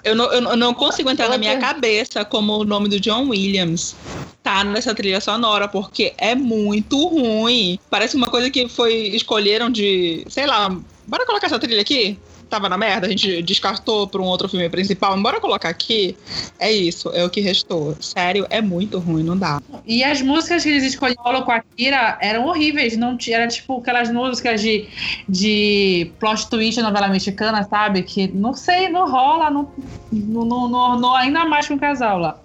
[0.05, 3.97] Eu não, eu não- consigo entrar na minha cabeça como o nome do John Williams
[4.43, 7.79] tá nessa trilha sonora, porque é muito ruim.
[7.91, 9.09] Parece uma coisa que foi.
[9.09, 10.25] Escolheram de.
[10.29, 10.69] Sei lá,
[11.07, 12.19] bora colocar essa trilha aqui?
[12.51, 15.17] Tava na merda, a gente descartou pra um outro filme principal.
[15.23, 16.17] Bora colocar aqui.
[16.59, 17.97] É isso, é o que restou.
[18.01, 19.63] Sério, é muito ruim, não dá.
[19.87, 22.97] E as músicas que eles escolheram com a Kira eram horríveis.
[22.97, 24.89] Não tinha, era tipo aquelas músicas de,
[25.29, 28.03] de plot twist novela mexicana, sabe?
[28.03, 29.71] Que não sei, não rola, não,
[30.13, 32.37] não, não, não, não- ainda mais com o casal lá.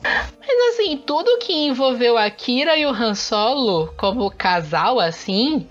[0.48, 5.66] Mas assim, tudo que envolveu a Kira e o Han Solo como casal, assim,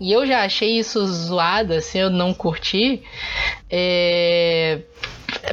[0.00, 3.02] e eu já achei isso zoado, assim, eu não curti,
[3.78, 4.35] é...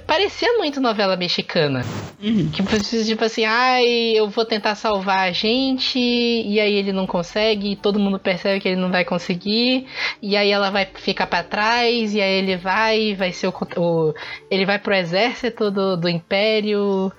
[0.01, 1.81] Parecia muito novela mexicana.
[2.21, 2.49] Uhum.
[2.49, 2.63] Que,
[3.05, 7.75] tipo assim, ai, eu vou tentar salvar a gente, e aí ele não consegue, e
[7.75, 9.85] todo mundo percebe que ele não vai conseguir,
[10.21, 13.53] e aí ela vai ficar pra trás, e aí ele vai, vai ser o.
[13.77, 14.13] o-
[14.49, 17.11] ele vai pro exército do, do Império,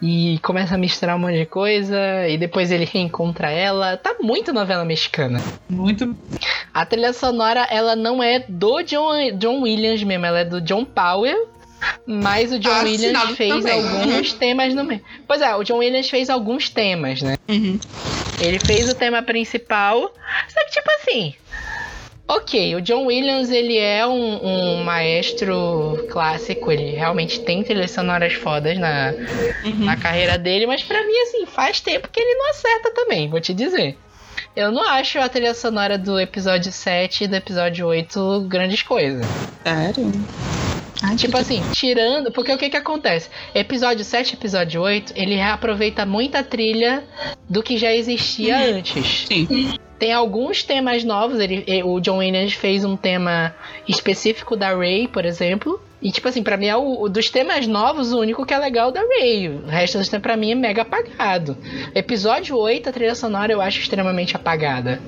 [0.00, 3.96] e começa a misturar um monte de coisa, e depois ele reencontra ela.
[3.96, 5.40] Tá muito novela mexicana.
[5.68, 6.14] Muito.
[6.72, 10.84] A trilha sonora, ela não é do John, John Williams mesmo, ela é do John
[10.84, 11.48] Powell.
[12.06, 13.72] Mas o John Tá Williams fez também.
[13.72, 15.02] alguns temas no meio.
[15.26, 17.36] Pois é, o John Williams fez alguns temas, né?
[17.48, 17.78] Uhum.
[18.40, 20.12] Ele fez o tema principal.
[20.48, 21.34] Só que, tipo assim.
[22.28, 24.46] Ok, o John Williams ele é um,
[24.78, 29.12] um maestro clássico, ele realmente tem trilhas sonoras fodas na,
[29.64, 29.84] Uhum.
[29.84, 33.40] na carreira dele, mas pra mim, assim, faz tempo que ele não acerta também, vou
[33.40, 33.98] te dizer.
[34.54, 39.26] Eu não acho a trilha sonora do episódio 7 e do episódio 8 grandes coisas.
[39.64, 40.12] Sério?
[41.02, 42.30] Ai, Tipo assim, tirando.
[42.30, 43.28] Porque o que que acontece?
[43.54, 47.04] Episódio 7 e episódio 8, ele reaproveita muita trilha
[47.48, 48.76] do que já existia Uhum.
[48.78, 49.24] antes.
[49.26, 49.74] Sim.
[49.98, 51.38] Tem alguns temas novos.
[51.40, 53.54] Ele, o John Williams fez um tema
[53.86, 55.80] específico da Ray, por exemplo.
[56.02, 58.58] E, tipo assim, pra mim é o, o dos temas novos, o único que é
[58.58, 59.48] legal da Ray.
[59.48, 61.56] O resto dos temas pra mim é mega apagado.
[61.94, 65.00] Episódio 8, a trilha sonora eu acho extremamente apagada.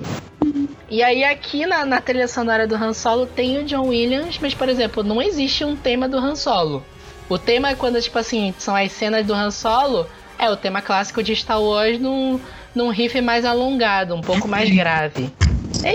[0.90, 4.52] E aí aqui na, na trilha sonora do Han Solo tem o John Williams, mas,
[4.52, 6.84] por exemplo, não existe um tema do Han Solo.
[7.26, 10.06] O tema é quando, tipo assim, são as cenas do Han Solo,
[10.38, 12.38] é o tema clássico de Star Wars num,
[12.74, 15.32] num riff mais alongado, um pouco mais grave.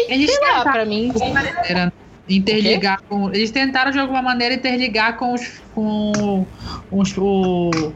[0.08, 1.14] Eles sei lá, pra mim...
[1.32, 1.94] maneira
[2.30, 3.30] interligar com.
[3.30, 5.62] Eles tentaram de alguma maneira interligar com os.
[5.74, 6.46] com
[6.92, 7.94] os, o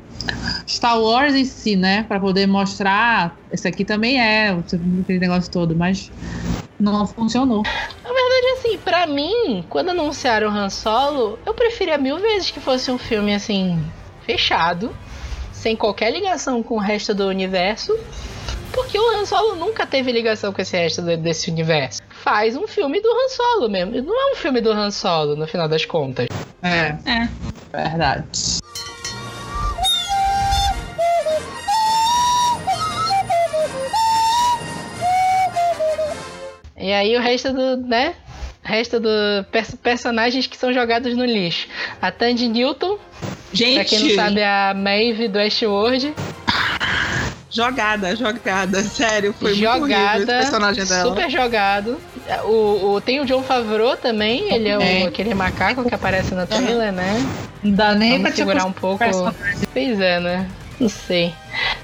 [0.67, 2.03] Star Wars em si, né?
[2.07, 3.37] Pra poder mostrar.
[3.51, 6.11] Esse aqui também é, aquele negócio todo, mas
[6.79, 7.63] não funcionou.
[7.63, 12.89] Na verdade, assim, pra mim, quando anunciaram Han Solo, eu preferia mil vezes que fosse
[12.91, 13.83] um filme, assim,
[14.25, 14.95] fechado,
[15.51, 17.95] sem qualquer ligação com o resto do universo,
[18.71, 22.00] porque o Han Solo nunca teve ligação com esse resto de- desse universo.
[22.23, 24.01] Faz um filme do Han Solo mesmo.
[24.01, 26.27] Não é um filme do Han Solo, no final das contas.
[26.61, 27.27] É, É.
[27.71, 28.27] verdade.
[36.77, 38.15] E aí o resto do, né?
[38.63, 39.09] O resto do
[39.51, 41.67] pers- personagens que são jogados no lixo.
[42.01, 42.97] A Tandy Newton,
[43.53, 46.13] Gente, pra quem não sabe, é a Maeve do Westworld.
[47.51, 48.81] Jogada, jogada.
[48.83, 51.09] Sério, foi muito horrível esse jogada, personagem dela.
[51.09, 51.97] super jogado.
[52.45, 55.03] O, o- tem o John Favreau também, ele é o- É.
[55.03, 57.13] aquele macaco que aparece na trailer, né?
[57.63, 59.03] Não dá nem Vamos pra segurar um pouco.
[59.73, 60.47] Pois é, né?
[60.79, 61.31] Não sei.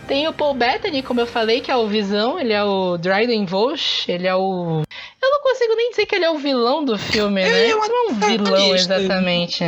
[0.08, 3.46] Tem o Paul Bettany, como eu falei, que é o Visão, ele é o Dryden
[3.46, 4.82] Vosch, ele é o...
[5.22, 7.50] Eu não consigo nem dizer que ele é o vilão do filme, né?
[7.64, 9.64] Ele é um não é um vilão exatamente.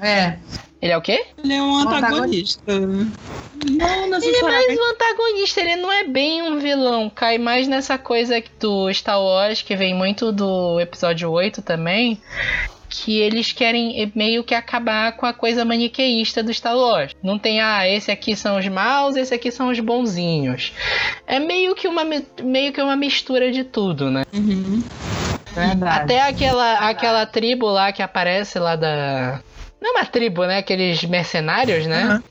[0.00, 0.36] É.
[0.80, 1.24] Ele é o quê?
[1.42, 2.78] Ele é um antagonista.
[2.78, 7.10] Não Ele é mais um antagonista, ele não é bem um vilão.
[7.10, 12.20] Cai mais nessa coisa do Star Wars, que vem muito do episódio 8 também.
[12.88, 17.14] Que eles querem meio que acabar com a coisa maniqueísta do Star Wars.
[17.22, 20.72] Não tem, ah, esse aqui são os maus, esse aqui são os bonzinhos.
[21.26, 22.02] É meio que uma,
[22.42, 24.22] meio que uma mistura de tudo, né?
[24.32, 24.82] Uhum.
[25.52, 26.02] Verdade.
[26.02, 29.40] Até aquela, aquela tribo lá que aparece lá da.
[29.80, 30.58] Não é uma tribo, né?
[30.58, 32.04] Aqueles mercenários, né?
[32.04, 32.22] Aham.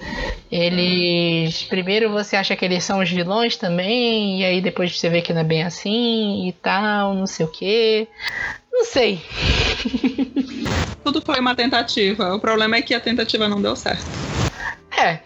[0.52, 1.64] Eles.
[1.64, 5.34] Primeiro você acha que eles são os vilões também, e aí depois você vê que
[5.34, 8.08] não é bem assim e tal, não sei o quê.
[8.72, 9.22] Não sei.
[11.04, 12.36] Tudo foi uma tentativa.
[12.36, 14.06] O problema é que a tentativa não deu certo.
[14.98, 15.20] É.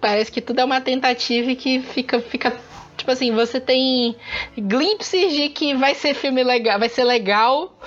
[0.00, 2.20] Parece que tudo é uma tentativa e que fica.
[2.20, 2.56] fica
[2.98, 4.14] Tipo assim, você tem
[4.58, 7.78] glimpses de que vai ser filme legal, vai ser legal.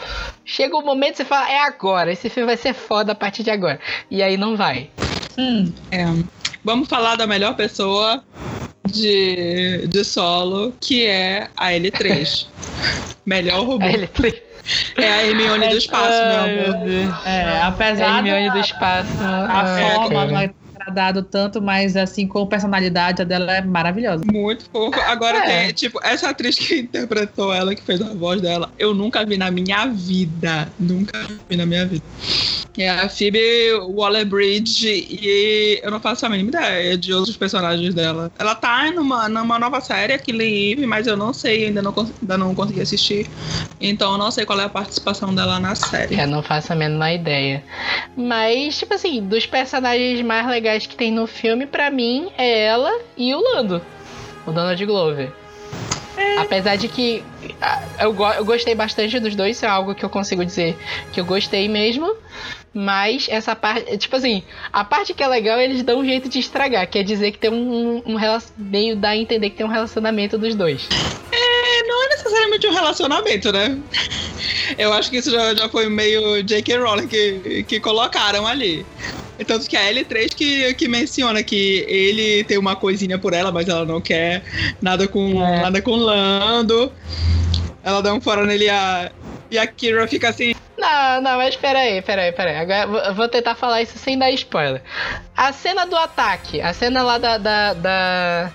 [0.44, 3.44] Chega o momento que você fala, é agora, esse filme vai ser foda a partir
[3.44, 3.80] de agora.
[4.10, 4.90] E aí não vai.
[5.38, 6.06] Hum, É.
[6.64, 8.24] Vamos falar da melhor pessoa
[8.86, 12.46] de, de solo, que é a L3.
[13.26, 13.84] melhor robô.
[13.86, 14.10] Aí ele.
[14.96, 16.88] É a Hermione do espaço, Ai, meu amor.
[17.26, 19.10] É, apesar Hermione da, do espaço.
[19.24, 20.54] a Ah, forma é
[20.92, 24.24] agradado tanto, mas assim, com personalidade, a dela é maravilhosa.
[24.32, 25.00] Muito fofo.
[25.02, 25.64] Agora, É.
[25.66, 29.38] tem, tipo, essa atriz que interpretou ela, que fez a voz dela, eu nunca vi
[29.38, 30.68] na minha vida.
[30.80, 32.04] Nunca vi na minha vida.
[32.78, 33.40] É a Phoebe
[33.90, 38.32] Waller-Bridge e eu não faço a mínima ideia de outros personagens dela.
[38.40, 42.38] Ela tá numa, numa nova série, Killing Eve, mas eu não sei, ainda não, ainda
[42.38, 43.28] não consegui assistir.
[43.80, 46.20] Então eu não sei qual é a participação dela na série.
[46.20, 47.64] Eu não faço a menor ideia.
[48.16, 52.92] Mas, tipo assim, dos personagens mais legais que tem no filme, pra mim, é ela
[53.18, 53.82] e o Lando.
[54.46, 55.32] O Donald Glover.
[56.40, 57.24] Apesar de que
[58.00, 60.78] eu, go- eu gostei bastante dos dois, isso é algo que eu consigo dizer
[61.12, 62.14] que eu gostei mesmo.
[62.74, 66.40] Mas essa parte, tipo assim, a parte que é legal eles dão um jeito de
[66.40, 68.18] estragar, quer dizer que tem um, um
[68.58, 70.88] meio dá a entender que tem um relacionamento dos dois.
[71.34, 73.78] É, não é necessariamente um relacionamento, né?
[74.78, 76.78] Eu acho que isso já, já foi meio J.K.
[76.78, 78.86] Rowling que, que colocaram ali.
[79.46, 83.68] Tanto que a L3 que, que menciona que ele tem uma coisinha por ela, mas
[83.68, 84.44] ela não quer
[84.82, 85.62] nada com, É.
[85.62, 86.92] nada com Lando.
[87.84, 89.12] Ela dá um fora nele e a,
[89.50, 90.54] e a Kira fica assim.
[90.78, 92.56] Não, não, mas peraí, peraí, peraí.
[92.58, 94.82] Agora vou tentar falar isso sem dar spoiler.
[95.36, 97.38] A cena do ataque, a cena lá da.
[97.38, 97.74] da.
[97.74, 98.52] da.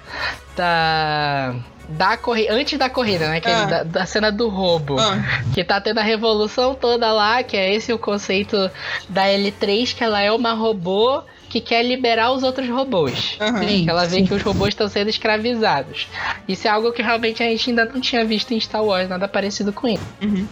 [0.56, 1.54] da,
[1.88, 2.52] da corrida.
[2.52, 3.40] Antes da corrida, né?
[3.40, 3.64] Que é Ah.
[3.64, 4.96] da, da cena do roubo.
[4.98, 5.18] Ah,
[5.54, 8.70] Que tá tendo a revolução toda lá, que é esse o conceito
[9.08, 13.36] da L3, que ela é uma robô que quer liberar os outros robôs.
[13.40, 13.58] aham.
[13.66, 13.84] Sim.
[13.84, 14.26] Que ela vê sim.
[14.26, 16.08] que os robôs estão sendo escravizados.
[16.48, 19.28] Isso é algo que realmente a gente ainda não tinha visto em Star Wars, nada
[19.28, 20.02] parecido com isso.
[20.22, 20.46] Uhum.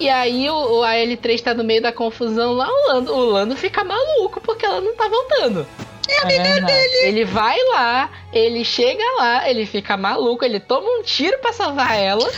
[0.00, 3.24] E aí o, o- a L3 tá no meio da confusão lá, o Lando, o
[3.30, 5.64] Lando fica maluco porque ela não tá voltando.
[6.08, 6.94] É verdade.
[7.02, 11.96] Ele vai lá, ele chega lá, ele fica maluco, ele toma um tiro pra salvar
[11.98, 12.28] ela.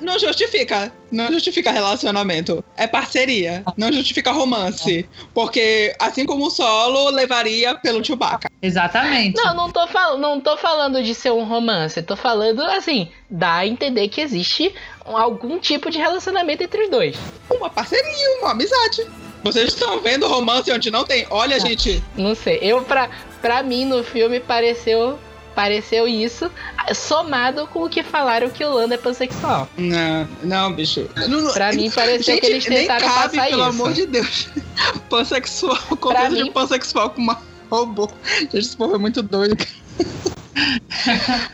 [0.00, 0.92] Não justifica.
[1.10, 2.64] Não justifica relacionamento.
[2.76, 3.62] É parceria.
[3.76, 5.08] Não justifica romance.
[5.32, 8.50] Porque, assim como o solo levaria pelo Chewbacca.
[8.60, 9.36] Exatamente.
[9.36, 12.02] Não, não tô, fal não tô falando de ser um romance.
[12.02, 14.74] Tô falando, assim, dá a entender que existe
[15.06, 17.16] um- algum tipo de relacionamento entre os dois.
[17.50, 19.06] Uma parceria, uma amizade.
[19.52, 21.26] Vocês estão vendo romance onde não tem.
[21.30, 22.02] Olha, gente.
[22.16, 22.58] Não sei.
[22.62, 23.08] Eu, pra,
[23.40, 25.18] pra mim, no filme, pareceu.
[25.54, 26.50] Pareceu isso,
[26.94, 29.66] somado com o que falaram que o Lando é pansexual.
[29.78, 31.08] Não, não, bicho.
[31.16, 33.70] Não, não- Pra mim, pareceu Gente, que eles nem tentaram cabe, passar pelo isso.
[33.70, 34.48] amor de Deus.
[35.08, 37.40] Pansexual, contexto mim- de pansexual com uma
[37.70, 38.06] robô.
[38.38, 39.56] Gente, esse povo é muito doido.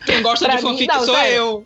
[0.05, 1.33] Quem gosta Pra de mim, fanfic não, sou sério.
[1.35, 1.65] eu.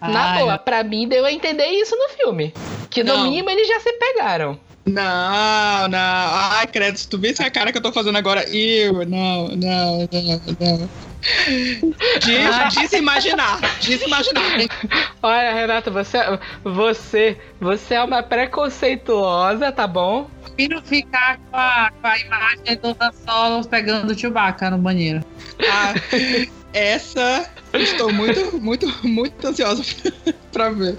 [0.00, 2.54] Na Ai, boa, pra mim deu a entender isso no filme.
[2.90, 3.24] Que no Não.
[3.24, 4.58] mínimo eles já se pegaram.
[4.88, 5.98] Não, não.
[5.98, 8.48] Ai, credo, se tu visse a cara que eu tô fazendo agora.
[8.48, 10.90] Eu, não, não, não, não.
[12.20, 14.44] Diz, desimaginar, desimaginar.
[15.22, 16.18] Olha, Renata, você,
[16.62, 20.30] você, você é uma preconceituosa, tá bom?
[20.44, 25.24] Prefiro ficar com a, com a imagem do Han Solo pegando o Chewbacca no banheiro.
[25.68, 25.94] Ah,
[26.72, 29.82] essa estou muito, muito, muito ansiosa
[30.52, 30.96] pra ver.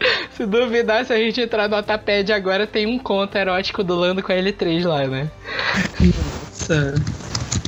[0.32, 4.22] Se duvidar, se a gente entrar no Otapad agora, tem um conto erótico do Lando
[4.22, 5.30] com a L3 lá, né?
[6.00, 6.94] Nossa,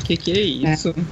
[0.04, 0.40] que que é
[0.72, 0.94] isso?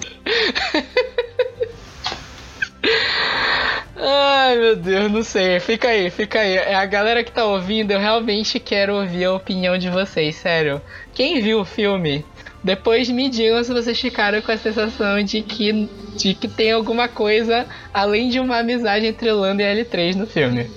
[4.03, 5.61] Ai, meu Deus, não sei.
[5.61, 6.57] Fica aí, fica aí.
[6.57, 10.81] É a galera que tá ouvindo, eu realmente quero ouvir a opinião de vocês, sério.
[11.13, 12.25] Quem viu o filme,
[12.63, 17.09] depois me digam se vocês ficaram com a sensação de que, de que tem alguma
[17.09, 20.71] coisa além de uma amizade entre o Lando e a L3 no filme.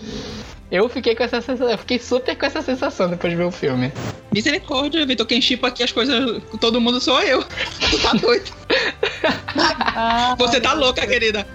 [0.71, 3.51] Eu fiquei com essa sensação, eu fiquei super com essa sensação depois de ver o
[3.51, 3.91] filme.
[4.33, 7.43] Misericórdia, Vitor, quem chipa aqui as coisas, todo mundo sou eu.
[7.43, 8.51] Tu tá doido.
[10.39, 11.45] Você tá louca, querida.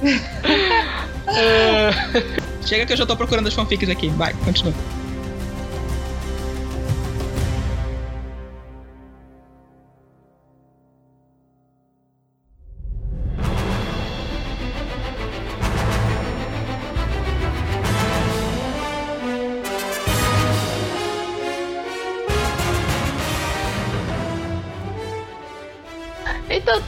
[2.64, 4.08] Chega que eu já tô procurando as fanfics aqui.
[4.10, 4.72] Vai, continua.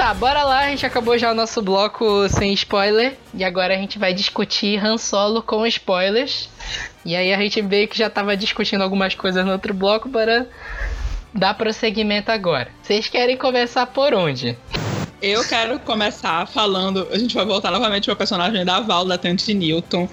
[0.05, 3.17] Tá, bora lá, a gente acabou já o nosso bloco sem spoiler.
[3.33, 6.51] E agora a gente vai discutir Han Solo com spoilers.
[7.07, 10.47] E aí a gente veio que já tava discutindo algumas coisas no outro bloco para
[11.33, 12.69] dar prosseguimento agora.
[12.83, 14.59] Vocês querem começar por onde?
[15.27, 17.09] Eu quero começar falando.
[17.11, 20.07] A gente vai voltar novamente pro personagem da Val, da Tante Newton.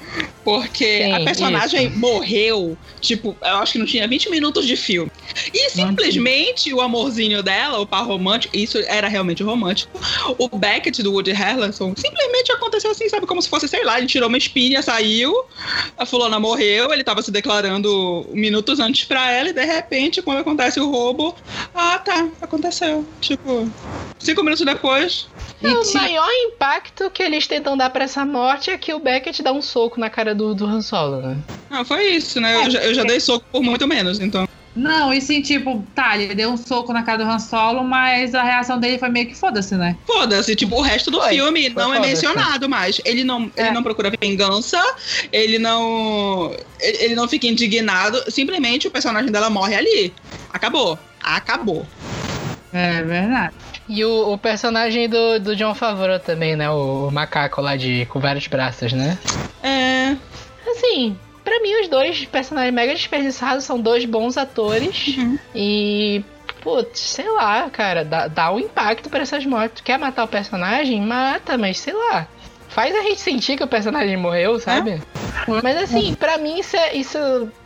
[0.43, 1.99] Porque Sim, a personagem isso.
[1.99, 5.11] morreu, tipo, eu acho que não tinha 20 minutos de filme.
[5.53, 9.99] E simplesmente o amorzinho dela, o par romântico, isso era realmente romântico.
[10.37, 13.27] O Beckett do Woody Harrelson simplesmente aconteceu assim, sabe?
[13.27, 15.33] Como se fosse, sei lá, ele tirou uma espinha, saiu,
[15.97, 20.39] a fulana morreu, ele tava se declarando minutos antes pra ela, e de repente, quando
[20.39, 21.35] acontece o roubo,
[21.75, 23.05] ah tá, aconteceu.
[23.19, 23.69] Tipo,
[24.19, 25.00] cinco minutos depois,
[25.61, 28.99] E o tinha- maior impacto que eles tentam dar pra essa morte é que o
[28.99, 31.37] Beckett dá um soco na cara do, do Han Solo, né?
[31.69, 32.55] Ah, foi isso, né?
[32.65, 34.47] Eu já, eu já dei soco por muito menos, então.
[34.73, 38.33] Não, e sim, tipo, tá, ele deu um soco na cara do Han Solo, mas
[38.33, 39.97] a reação dele foi meio que foda-se, né?
[40.07, 43.01] Foda-se, tipo, o resto do Foi, filme foi não é mencionado mais.
[43.03, 43.71] Ele não, ele É.
[43.71, 44.81] não procura vingança,
[45.31, 46.55] ele não.
[46.79, 48.23] Ele, ele não fica indignado.
[48.31, 50.13] Simplesmente o personagem dela morre ali.
[50.53, 50.97] Acabou.
[51.21, 51.85] Acabou.
[52.73, 53.53] É verdade.
[53.93, 56.69] E o, o personagem do, do John Favreau também, né?
[56.69, 59.17] O, o macaco lá de com vários braços, né?
[59.61, 60.15] É.
[60.65, 65.17] Assim, pra mim os dois personagens mega desperdiçados são dois bons atores.
[65.17, 65.37] Uhum.
[65.53, 66.23] E,
[66.61, 69.81] putz, sei lá, cara, dá, dá um impacto pra essas mortes.
[69.81, 71.01] Tu quer matar o personagem?
[71.01, 72.27] Mata, mas sei lá.
[72.69, 75.01] Faz a gente sentir que o personagem morreu, sabe?
[75.61, 77.19] Mas assim, pra mim isso, é- isso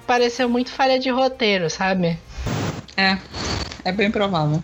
[0.07, 2.17] pareceu muito falha de roteiro, sabe?
[2.97, 3.15] É.
[3.84, 4.63] É bem provável.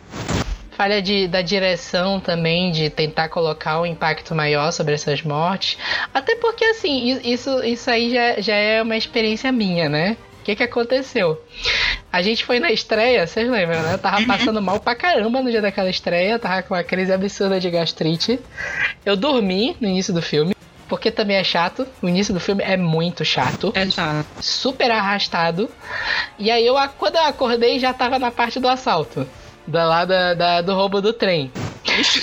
[0.82, 5.77] Falha de, da direção também, de tentar colocar um impacto maior sobre essas mortes.
[6.11, 10.17] Até porque, assim, isso, isso aí já, já é uma experiência minha, né?
[10.39, 11.39] O que, que aconteceu?
[12.11, 13.93] A gente foi na estreia, vocês lembram, né?
[13.93, 17.59] Eu tava passando mal pra caramba no dia daquela estreia, tava com uma crise absurda
[17.59, 18.39] de gastrite.
[19.05, 20.55] Eu dormi no início do filme,
[20.89, 21.88] porque também é chato.
[22.01, 24.25] O início do filme é muito chato É chato.
[24.41, 25.69] super arrastado.
[26.39, 29.27] E aí eu, quando eu acordei, já tava na parte do assalto.
[29.68, 31.51] Da lá da, da- do roubo do trem.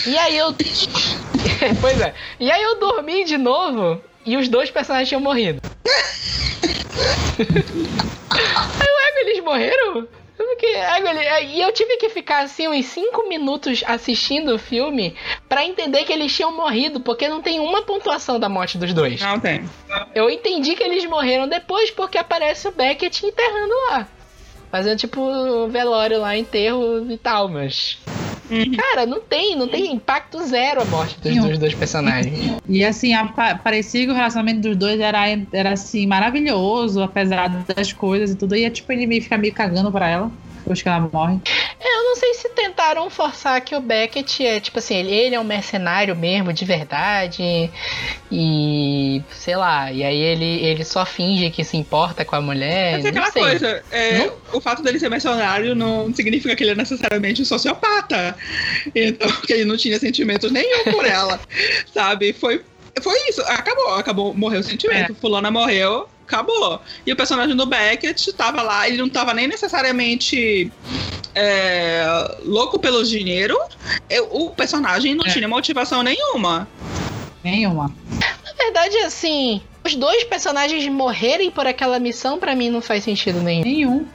[0.06, 0.54] E aí eu.
[1.80, 2.14] pois é.
[2.38, 5.60] E aí eu dormi de novo e os dois personagens tinham morrido.
[7.38, 10.06] aí, ué, eles morreram?
[10.38, 10.74] Eu fiquei,
[11.48, 15.16] E eu tive que ficar assim uns 5 minutos assistindo o filme
[15.48, 19.20] para entender que eles tinham morrido, porque não tem uma pontuação da morte dos dois.
[19.20, 19.68] Não tem.
[20.14, 24.06] Eu entendi que eles morreram depois porque aparece o Beckett enterrando lá.
[24.70, 27.98] Fazendo tipo velório lá, enterro e tal, mas.
[28.50, 28.72] Uhum.
[28.76, 32.58] Cara, não tem, não tem impacto zero a morte dos, dos dois personagens.
[32.66, 33.26] E assim, a,
[33.62, 38.56] parecia que o relacionamento dos dois era, era assim, maravilhoso, apesar das coisas e tudo.
[38.56, 40.30] E tipo, ele meio fica meio cagando pra ela
[40.68, 41.40] depois que ela morre.
[41.80, 45.34] É, eu não sei se tentaram forçar que o Beckett é, tipo assim, ele, ele
[45.34, 47.70] é um mercenário mesmo, de verdade.
[48.30, 49.22] E.
[49.32, 52.96] sei lá, e aí ele, ele só finge que se importa com a mulher.
[52.96, 53.42] Mas é aquela sei.
[53.42, 58.36] coisa, é, o fato dele ser mercenário não significa que ele é necessariamente um sociopata.
[58.94, 61.40] Então, que ele não tinha sentimentos nenhum por ela.
[61.94, 62.32] sabe?
[62.34, 62.62] Foi
[63.00, 65.12] foi isso, acabou, acabou, morreu o sentimento.
[65.12, 65.14] É.
[65.14, 66.80] Fulana morreu, acabou.
[67.06, 70.70] E o personagem do Beckett tava lá, ele não tava nem necessariamente
[71.34, 73.58] é, louco pelo dinheiro.
[74.08, 75.30] Eu, o personagem não é.
[75.30, 76.68] tinha motivação nenhuma.
[77.42, 77.92] Nenhuma.
[78.44, 83.40] Na verdade, assim, os dois personagens morrerem por aquela missão, para mim, não faz sentido
[83.40, 83.64] nenhum.
[83.64, 84.06] Nenhum.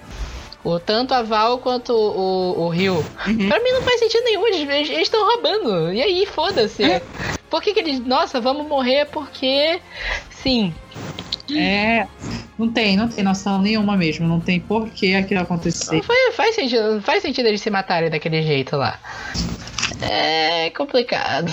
[0.63, 3.05] O, tanto a Val quanto o, o, Rio.
[3.27, 3.49] Uhum.
[3.49, 5.91] Pra mim não faz sentido nenhum, eles estão roubando.
[5.91, 6.83] E aí, foda-se.
[6.83, 7.01] É.
[7.49, 7.99] Por que, que eles.
[7.99, 9.81] Nossa, vamos morrer porque.
[10.29, 10.73] Sim.
[11.51, 12.07] É.
[12.57, 14.27] Não tem, não tem noção nenhuma mesmo.
[14.27, 15.95] Não tem por que aquilo acontecer.
[15.95, 18.99] Não faz, faz, sentido, faz sentido eles se matarem daquele jeito lá.
[20.01, 21.51] É complicado.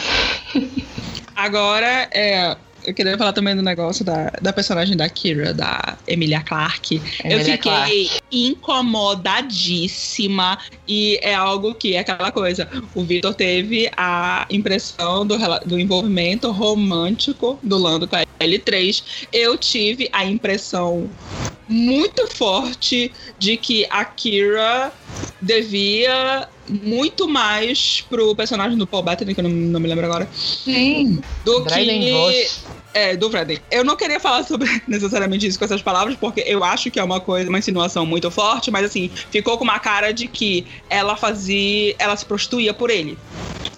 [1.34, 6.42] Agora, é, eu queria falar também do negócio da, da personagem da Kira, da Emilia
[6.42, 7.02] Clarke.
[7.24, 8.10] Eu fiquei Clarke.
[8.30, 10.56] incomodadíssima
[10.86, 12.68] e é algo que é aquela coisa.
[12.94, 19.02] O Victor teve a impressão do, do envolvimento romântico do Lando com a L3.
[19.32, 21.08] Eu tive a impressão
[21.70, 24.92] muito forte de que a Kira
[25.40, 30.28] devia muito mais pro personagem do Paul Bettany, que eu não, não me lembro agora.
[30.32, 31.22] Sim.
[31.44, 32.70] Do que.
[32.92, 33.62] É, do Freddy.
[33.70, 37.04] Eu não queria falar sobre necessariamente isso com essas palavras, porque eu acho que é
[37.04, 41.16] uma coisa, uma insinuação muito forte, mas assim, ficou com uma cara de que ela
[41.16, 41.94] fazia.
[41.98, 43.16] Ela se prostituía por ele.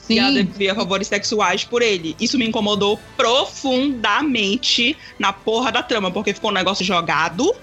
[0.00, 0.14] Sim.
[0.14, 2.16] E ela devia favores sexuais por ele.
[2.18, 7.54] Isso me incomodou profundamente na porra da trama, porque ficou um negócio jogado.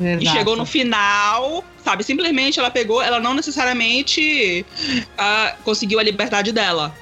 [0.00, 0.24] Exato.
[0.24, 2.04] E chegou no final, sabe?
[2.04, 4.64] Simplesmente ela pegou, ela não necessariamente
[4.94, 6.94] uh, conseguiu a liberdade dela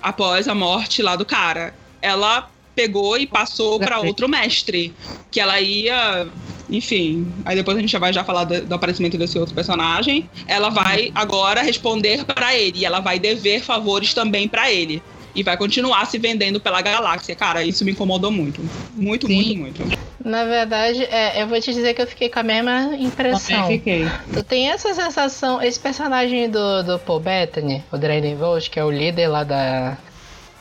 [0.00, 1.74] após a morte lá do cara.
[2.00, 4.94] Ela pegou e passou para outro mestre,
[5.30, 6.26] que ela ia
[6.68, 10.28] enfim, aí depois a gente já vai já falar do, do aparecimento desse outro personagem.
[10.46, 15.02] Ela vai agora responder para ele e ela vai dever favores também para ele
[15.34, 17.34] e vai continuar se vendendo pela galáxia.
[17.34, 18.62] Cara, isso me incomodou muito.
[18.94, 19.58] Muito, Sim.
[19.58, 20.04] muito, muito.
[20.24, 23.62] Na verdade, é, eu vou te dizer que eu fiquei com a mesma impressão.
[23.62, 24.06] Também fiquei.
[24.32, 28.84] Tu tem essa sensação, esse personagem do, do Paul Bettany, o Draden Volt, que é
[28.84, 29.98] o líder lá da,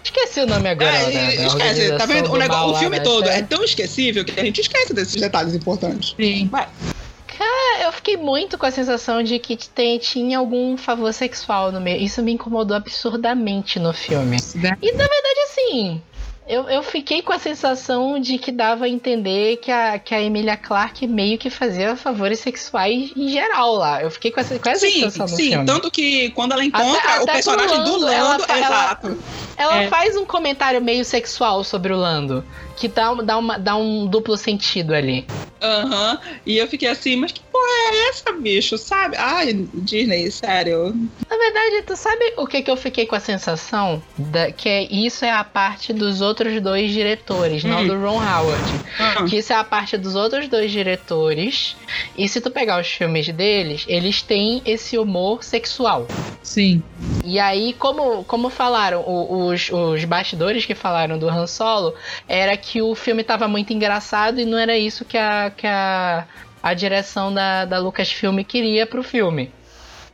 [0.03, 0.95] Esqueci o nome agora.
[0.95, 2.31] É, da esquece, tá vendo?
[2.31, 6.13] O, negócio, o filme todo é tão esquecível que a gente esquece desses detalhes importantes.
[6.17, 6.47] Sim.
[6.51, 6.67] Vai.
[7.37, 11.81] Cara, eu fiquei muito com a sensação de que tem, tinha algum favor sexual no
[11.81, 12.01] meio.
[12.01, 14.37] Isso me incomodou absurdamente no filme.
[14.81, 16.01] E na verdade, assim,
[16.47, 20.21] eu, eu fiquei com a sensação de que dava a entender que a, que a
[20.21, 24.01] Emilia Clarke meio que fazia favores sexuais em geral lá.
[24.01, 25.65] Eu fiquei com essa, com essa sim, sensação sim, filme.
[25.65, 29.07] Tanto que quando ela encontra até, o até personagem Lando, do Lando, ela, exato.
[29.07, 29.17] Ela,
[29.57, 29.87] ela é.
[29.87, 32.43] faz um comentário meio sexual sobre o Lando
[32.75, 35.25] que dá, dá, uma, dá um duplo sentido ali.
[35.61, 36.11] Aham.
[36.13, 36.33] Uhum.
[36.45, 38.77] E eu fiquei assim, mas que porra é essa, bicho?
[38.77, 39.15] Sabe?
[39.17, 40.93] Ai, Disney, sério.
[41.29, 44.03] Na verdade, tu sabe o que, que eu fiquei com a sensação?
[44.17, 47.69] Da, que é, isso é a parte dos outros dois diretores, hum.
[47.69, 48.63] não do Ron Howard.
[49.19, 49.25] Uhum.
[49.25, 51.77] Que isso é a parte dos outros dois diretores.
[52.17, 56.07] E se tu pegar os filmes deles, eles têm esse humor sexual.
[56.41, 56.83] Sim.
[57.23, 61.93] E aí, como, como falaram, os, os bastidores que falaram do Han Solo,
[62.27, 66.25] era que o filme estava muito engraçado e não era isso que a, que a,
[66.61, 69.51] a direção da, da Lucasfilm queria pro filme.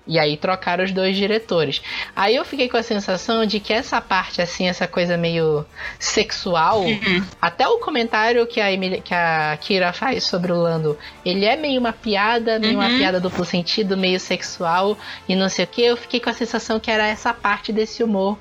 [0.08, 1.84] E aí trocaram os dois diretores.
[2.16, 5.64] Aí eu fiquei com a sensação de que essa parte, assim, essa coisa meio
[6.00, 7.24] sexual, uhum.
[7.39, 8.70] até o comentário que a,
[9.04, 12.84] que a Kira faz sobre o Lando, ele é meio uma piada, meio uhum.
[12.84, 14.97] uma piada duplo sentido, meio sexual
[15.28, 15.84] e não sei o que.
[15.84, 18.36] Eu fiquei com a sensação que era essa parte desse humor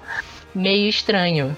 [0.55, 1.55] meio estranho.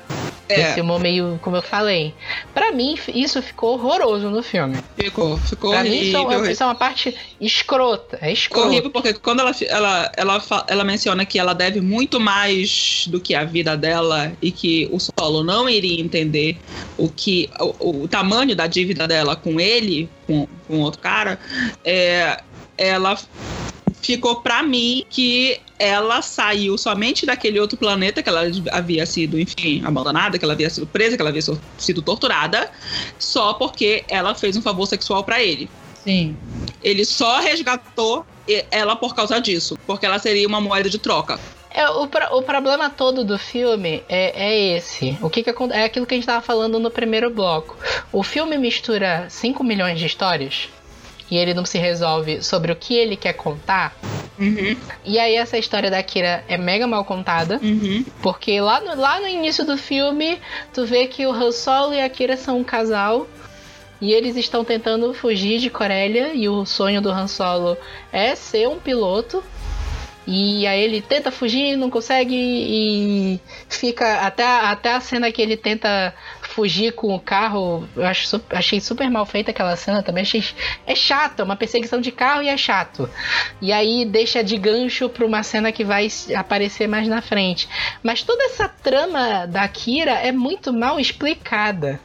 [0.53, 0.71] É.
[0.71, 2.15] Esse humor meio, como eu falei.
[2.53, 4.77] Para mim, isso ficou horroroso no filme.
[4.97, 5.99] Ficou, ficou pra horrível.
[6.01, 8.19] Mim, isso, é uma, isso é uma parte escrota.
[8.21, 8.67] É escrota.
[8.67, 13.35] Horrível, porque quando ela, ela, ela, ela menciona que ela deve muito mais do que
[13.35, 16.59] a vida dela e que o solo não iria entender
[16.97, 21.39] o que o, o tamanho da dívida dela com ele, com, com outro cara,
[21.85, 22.41] é,
[22.77, 23.17] ela
[24.01, 29.83] ficou pra mim que ela saiu somente daquele outro planeta que ela havia sido, enfim,
[29.85, 31.43] abandonada, que ela havia sido presa, que ela havia
[31.79, 32.71] sido torturada,
[33.19, 35.71] só porque ela fez um favor sexual para ele.
[36.05, 36.37] Sim.
[36.83, 38.27] Ele só resgatou
[38.71, 41.39] ela por causa disso, porque ela seria uma moeda de troca.
[41.73, 45.17] É, o, o problema todo do filme é, é esse.
[45.23, 47.77] O que, que é aquilo que a gente estava falando no primeiro bloco.
[48.13, 50.69] O filme mistura 5 milhões de histórias
[51.31, 53.95] e ele não se resolve sobre o que ele quer contar.
[54.39, 54.75] Uhum.
[55.05, 57.61] E aí essa história da Kira é mega mal contada.
[57.63, 58.05] Uhum.
[58.23, 60.41] Porque lá no, lá no início do filme,
[60.73, 63.29] tu vê que o Han Solo e a Kira são um casal.
[64.01, 66.33] E eles estão tentando fugir de Corélia.
[66.33, 67.77] E o sonho do Han Solo
[68.11, 69.45] é ser um piloto.
[70.27, 75.57] E aí ele tenta fugir, não consegue e fica até, até a cena que ele
[75.57, 76.15] tenta
[76.51, 77.89] fugir com o carro.
[77.97, 80.23] Eu acho, achei super mal feita aquela cena também.
[80.23, 80.45] Achei,
[80.87, 83.09] é chato, é uma perseguição de carro e é chato.
[83.61, 87.69] E aí deixa de gancho para uma cena que vai aparecer mais na frente.
[88.03, 92.01] Mas toda essa trama da Kira é muito mal explicada.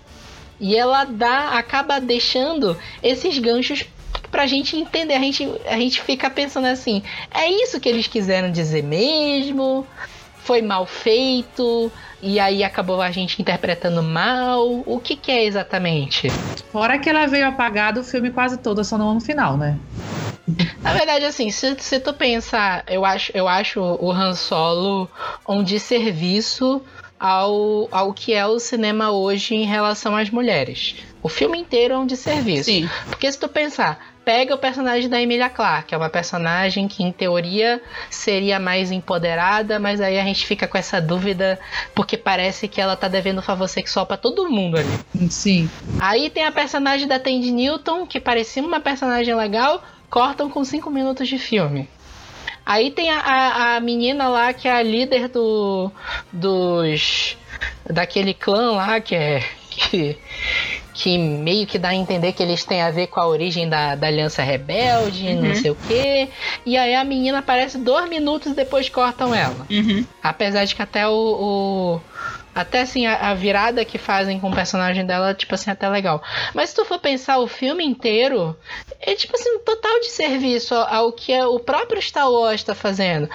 [0.59, 3.85] E ela dá, acaba deixando esses ganchos
[4.31, 5.15] pra gente entender.
[5.15, 9.85] A gente, a gente fica pensando assim: é isso que eles quiseram dizer mesmo?
[10.45, 11.91] Foi mal feito?
[12.21, 14.83] E aí acabou a gente interpretando mal?
[14.85, 16.29] O que, que é exatamente?
[16.71, 19.77] Fora que ela veio apagada o filme quase todo, só não no final, né?
[20.81, 25.09] Na verdade, assim, se, se tu pensar, eu acho, eu acho o Han Solo
[25.49, 26.81] um desserviço
[27.19, 30.95] ao, ao que é o cinema hoje em relação às mulheres.
[31.23, 32.65] O filme inteiro é um desserviço.
[32.65, 32.87] Sim.
[33.07, 37.03] Porque se tu pensar, pega o personagem da Emilia Clarke, que é uma personagem que
[37.03, 41.59] em teoria seria mais empoderada, mas aí a gente fica com essa dúvida
[41.93, 45.29] porque parece que ela tá devendo favor sexual para todo mundo ali.
[45.29, 45.69] Sim.
[45.99, 50.89] Aí tem a personagem da Tandy Newton, que parecia uma personagem legal, cortam com 5
[50.89, 51.87] minutos de filme.
[52.65, 55.91] Aí tem a, a, a, menina lá que é a líder do
[56.33, 57.37] dos
[57.87, 60.17] daquele clã lá que é que
[60.95, 63.95] que meio que dá a entender que eles têm a ver com a origem da,
[63.95, 65.41] da Aliança Rebelde, uhum.
[65.41, 66.29] não sei o quê.
[66.65, 69.67] E aí a menina aparece dois minutos e depois cortam ela.
[69.69, 70.05] Uhum.
[70.23, 72.01] Apesar de que até o, o
[72.55, 76.23] até assim, a, a, virada que fazem com o personagem dela, tipo assim, até legal.
[76.53, 78.55] Mas se tu for pensar o filme inteiro,
[79.01, 82.63] é tipo assim, um total de serviço ao, ao que é o próprio Star Wars
[82.63, 83.27] tá fazendo.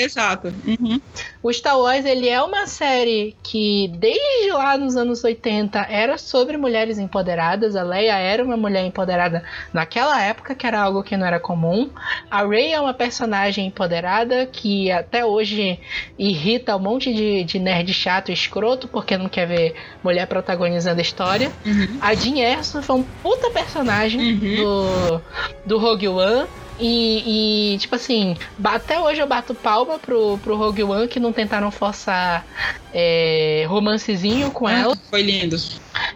[0.00, 0.52] Exato.
[0.66, 1.00] Uhum.
[1.42, 6.56] O Star Wars, ele é uma série que, desde lá nos anos 80, era sobre
[6.56, 7.76] mulheres empoderadas.
[7.76, 11.90] A Leia era uma mulher empoderada naquela época, que era algo que não era comum.
[12.30, 15.78] A Rey é uma personagem empoderada que até hoje
[16.18, 21.00] irrita um monte de, de nerd chato e escroto, porque não quer ver mulher protagonizando
[21.00, 21.50] a história.
[21.64, 21.98] Uhum.
[22.00, 24.56] A Jean Erso foi um puta personagem uhum.
[24.56, 25.20] do,
[25.66, 26.46] do Rogue One.
[26.78, 31.32] E, e, tipo assim, até hoje eu bato palma pro, pro Rogue One que não
[31.32, 32.44] tentaram forçar
[32.92, 34.96] é, romancezinho com ah, ela.
[35.08, 35.56] Foi lindo.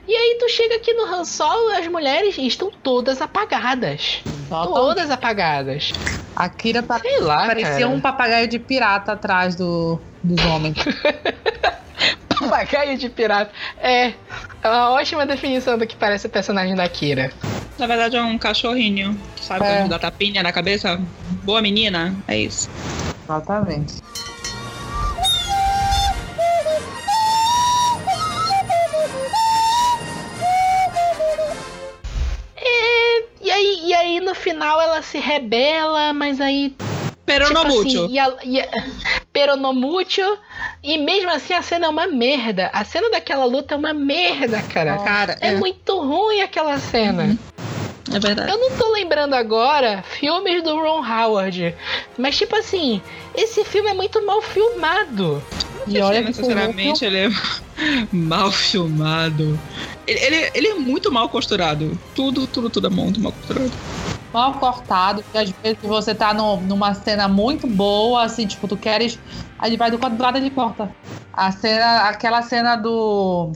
[0.07, 4.23] E aí tu chega aqui no Han Solo as mulheres estão todas apagadas.
[4.49, 5.93] Todas apagadas.
[6.35, 7.89] A Kira pa Sei lá, parecia cara.
[7.89, 10.79] um papagaio de pirata atrás do, dos homens.
[12.49, 13.51] papagaio de pirata.
[13.81, 14.15] É, é
[14.65, 17.33] uma ótima definição do que parece o personagem da Kira.
[17.79, 19.65] Na verdade é um cachorrinho, sabe?
[19.65, 19.79] É.
[19.79, 21.01] Quando dá tapinha na cabeça.
[21.45, 22.69] Boa menina, é isso.
[23.25, 24.03] Exatamente.
[32.57, 36.75] É, e aí, e aí no final ela se rebela, mas aí
[37.29, 37.83] Peronomútil.
[37.85, 40.37] Tipo assim, e a, e a, peronomútil.
[40.83, 42.71] E mesmo assim a cena é uma merda.
[42.73, 44.99] A cena daquela luta é uma merda, cara.
[44.99, 47.25] cara é, é, muito ruim aquela cena.
[47.25, 47.39] Uhum.
[48.13, 48.51] É verdade.
[48.51, 51.75] Eu não tô lembrando agora filmes do Ron Howard.
[52.17, 53.01] Mas, tipo assim,
[53.37, 55.43] esse filme é muito mal filmado.
[55.87, 57.29] E olha que sinceramente ele é
[58.11, 59.59] mal filmado.
[60.07, 61.99] Ele, ele, ele, é muito mal costurado.
[62.15, 63.71] Tudo, tudo, tudo é muito mal costurado
[64.33, 68.77] mal cortado, que às vezes você tá no, numa cena muito boa, assim, tipo, tu
[68.77, 69.19] queres.
[69.59, 70.91] Aí vai do quadrado e ele corta.
[71.33, 73.53] A cena, aquela cena do.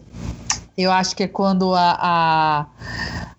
[0.77, 2.67] Eu acho que é quando a, a,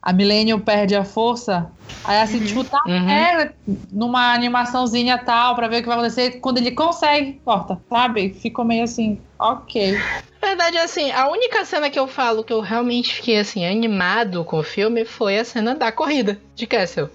[0.02, 1.72] a Millennium perde a força.
[2.06, 2.46] Aí assim, uhum.
[2.46, 3.10] tipo, tá uhum.
[3.10, 3.54] é,
[3.92, 6.40] numa animaçãozinha tal, pra ver o que vai acontecer.
[6.40, 8.30] Quando ele consegue, corta, sabe?
[8.34, 9.98] Ficou meio assim, ok.
[10.42, 14.60] verdade, assim, a única cena que eu falo que eu realmente fiquei assim, animado com
[14.60, 17.10] o filme foi a cena da corrida de Castle.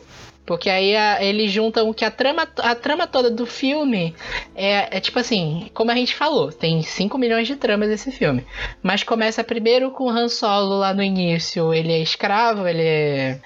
[0.49, 4.15] Porque aí a, eles juntam que a trama, a trama toda do filme
[4.57, 8.47] é, é, tipo assim, como a gente falou, tem 5 milhões de tramas esse filme.
[8.83, 11.75] Mas começa primeiro com o Han Solo lá no início.
[11.75, 13.39] Ele é escravo, ele é.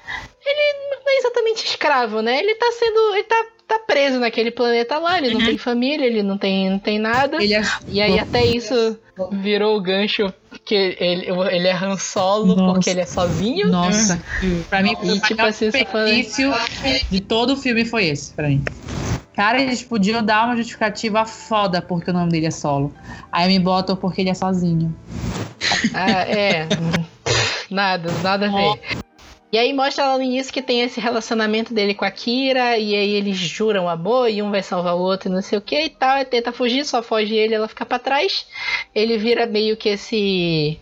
[0.46, 2.38] Ele não é exatamente escravo, né?
[2.38, 3.14] Ele tá sendo.
[3.14, 5.46] Ele tá, tá preso naquele planeta lá, ele não Uhum.
[5.46, 7.38] tem família, ele não tem, não tem nada.
[7.42, 7.62] É...
[7.88, 8.96] E aí até isso
[9.32, 10.32] virou o gancho
[10.64, 12.72] que ele, ele é Han Solo Nossa.
[12.72, 13.68] porque ele é sozinho.
[13.68, 14.22] Nossa,
[14.68, 15.70] pra mim foi E, o tipo assim,
[17.10, 18.62] de todo o filme foi esse, pra mim.
[19.34, 22.94] Cara, eles podiam dar uma justificativa foda porque o nome dele é solo.
[23.30, 24.94] Aí me botam porque ele é sozinho.
[25.94, 26.68] Ah, é.
[27.70, 29.02] Nada, nada a ver.
[29.52, 32.94] E aí mostra lá no início que tem esse relacionamento dele com a Kira, e
[32.94, 35.78] aí eles juram amor, e um vai salvar o outro e não sei o que
[35.78, 36.16] e tal.
[36.16, 38.46] Aí tenta fugir, só foge ele, ela fica pra trás.
[38.94, 40.80] Ele vira meio que esse.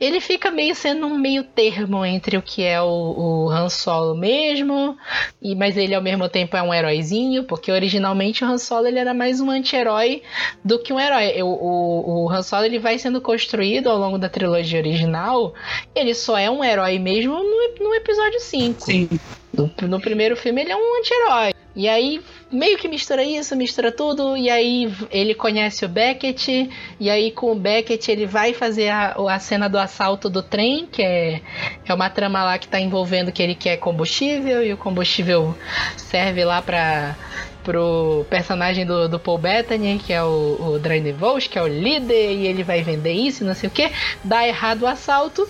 [0.00, 4.14] Ele fica meio sendo um meio termo entre o que é o, o Han Solo
[4.14, 4.96] mesmo,
[5.40, 8.98] e mas ele ao mesmo tempo é um heróizinho, porque originalmente o Han Solo ele
[8.98, 10.22] era mais um anti-herói
[10.64, 11.40] do que um herói.
[11.42, 15.54] O, o, o Han Solo ele vai sendo construído ao longo da trilogia original,
[15.94, 18.80] ele só é um herói mesmo no, no episódio 5.
[18.80, 19.08] Sim.
[19.52, 21.54] No, no primeiro filme ele é um anti-herói.
[21.76, 22.20] E aí
[22.54, 27.52] meio que mistura isso, mistura tudo, e aí ele conhece o Beckett, e aí com
[27.52, 31.40] o Beckett ele vai fazer a, a cena do assalto do trem, que é,
[31.84, 35.56] é uma trama lá que tá envolvendo que ele quer combustível, e o combustível
[35.96, 37.16] serve lá pra
[37.64, 42.32] pro personagem do, do Paul Bettany, que é o, o Dranevols, que é o líder,
[42.32, 43.90] e ele vai vender isso, não sei o que,
[44.22, 45.48] dá errado o assalto,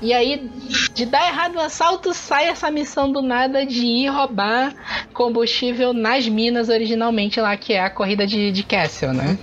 [0.00, 0.50] e aí,
[0.94, 4.74] de dar errado o assalto, sai essa missão do nada de ir roubar
[5.12, 9.38] combustível nas minas originalmente lá, que é a corrida de, de Castle, né?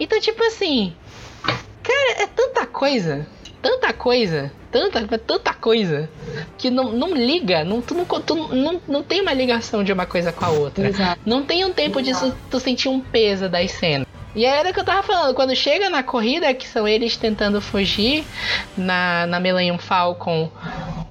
[0.00, 0.94] Então, tipo assim,
[1.82, 3.26] cara, é tanta coisa,
[3.60, 6.08] tanta coisa, tanta, tanta coisa,
[6.58, 10.06] que não, não liga, não, tu, não, tu não, não tem uma ligação de uma
[10.06, 10.88] coisa com a outra.
[10.88, 11.20] Exato.
[11.24, 14.08] Não tem um tempo de tu, tu sentir um peso das cenas.
[14.34, 17.60] E era o que eu tava falando, quando chega na corrida, que são eles tentando
[17.60, 18.24] fugir
[18.76, 20.50] na, na Millennium Falcon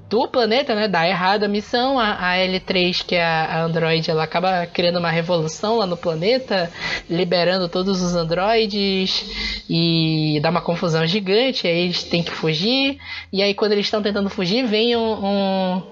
[0.08, 0.86] do planeta, né?
[0.86, 1.98] Dá errado a missão.
[1.98, 5.96] A, a L3, que é a, a Android, ela acaba criando uma revolução lá no
[5.96, 6.70] planeta,
[7.08, 9.24] liberando todos os androides
[9.68, 11.66] e dá uma confusão gigante.
[11.66, 12.98] Aí eles têm que fugir.
[13.32, 15.82] E aí, quando eles estão tentando fugir, vem um, um-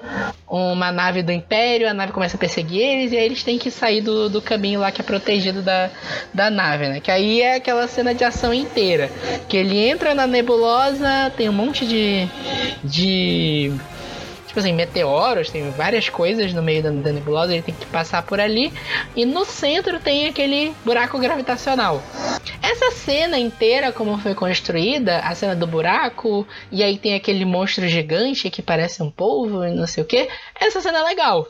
[0.49, 3.71] uma nave do Império, a nave começa a perseguir eles, e aí eles têm que
[3.71, 5.89] sair do, do caminho lá que é protegido da,
[6.35, 7.01] da nave, né?
[7.01, 9.11] Que aí é aquela cena de ação inteira.
[9.49, 12.29] Que ele entra na nebulosa, tem um monte de.
[12.85, 13.73] de
[14.53, 18.23] tipo assim, meteoros, tem várias coisas no meio da, da nebulosa, ele tem que passar
[18.23, 18.71] por ali.
[19.17, 22.03] E no centro tem aquele buraco gravitacional.
[22.63, 27.89] Essa cena inteira, como foi construída, a cena do buraco, e aí tem aquele monstro
[27.89, 30.29] gigante que parece um polvo e não sei o que,
[30.61, 31.49] essa cena é legal.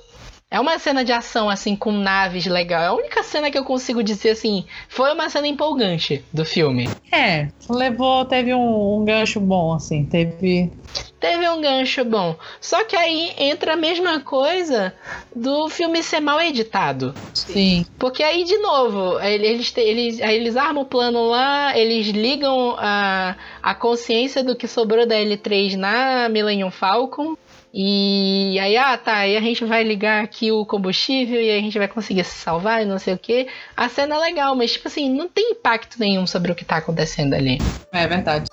[0.52, 2.82] É uma cena de ação, assim, com naves legal.
[2.82, 6.90] É a única cena que eu consigo dizer, assim, foi uma cena empolgante do filme.
[7.10, 10.70] É, levou, teve um, um gancho bom, assim, teve.
[11.18, 12.36] Teve um gancho bom.
[12.60, 14.92] Só que aí entra a mesma coisa
[15.34, 17.14] do filme ser mal editado.
[17.32, 17.86] Sim.
[17.98, 23.36] Porque aí, de novo, ele- eles, eles, eles armam o plano lá, eles ligam a,
[23.62, 27.36] a consciência do que sobrou da L3 na Millennium Falcon.
[27.74, 31.62] E aí, ah, tá, aí a gente vai ligar aqui o combustível e aí a
[31.62, 33.48] gente vai conseguir se salvar e não sei o que.
[33.74, 36.76] A cena é legal, mas, tipo assim, não tem impacto nenhum sobre o que tá
[36.76, 37.56] acontecendo ali.
[37.90, 38.44] É verdade.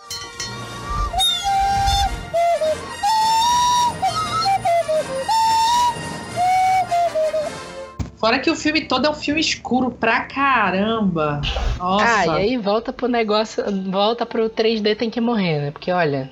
[8.20, 11.40] Fora que o filme todo é um filme escuro pra caramba.
[11.78, 12.06] Nossa.
[12.06, 15.72] Ah, e aí volta pro negócio, volta pro 3D tem que morrer, né?
[15.72, 16.30] Porque olha,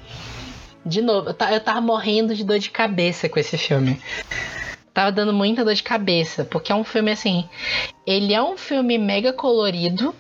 [0.87, 4.01] de novo, eu, eu tava morrendo de dor de cabeça com esse filme.
[4.93, 7.47] Tava dando muita dor de cabeça, porque é um filme assim,
[8.05, 10.15] ele é um filme mega colorido,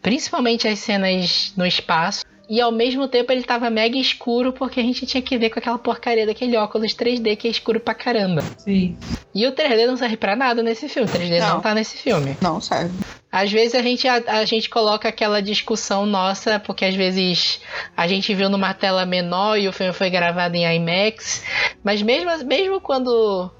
[0.00, 2.24] principalmente as cenas no espaço.
[2.52, 5.58] E ao mesmo tempo ele tava mega escuro porque a gente tinha que ver com
[5.58, 8.42] aquela porcaria daquele óculos 3D que é escuro pra caramba.
[8.58, 8.94] Sim.
[9.34, 11.60] E o 3D não serve pra nada nesse filme, o 3D não, Não.
[11.62, 12.36] tá nesse filme.
[12.42, 12.92] Não serve.
[13.32, 17.58] Às vezes a gente, a, a gente coloca aquela discussão nossa, porque às vezes
[17.96, 21.42] a gente viu numa tela menor e o filme foi gravado em IMAX.
[21.82, 23.50] Mas mesmo, mesmo quando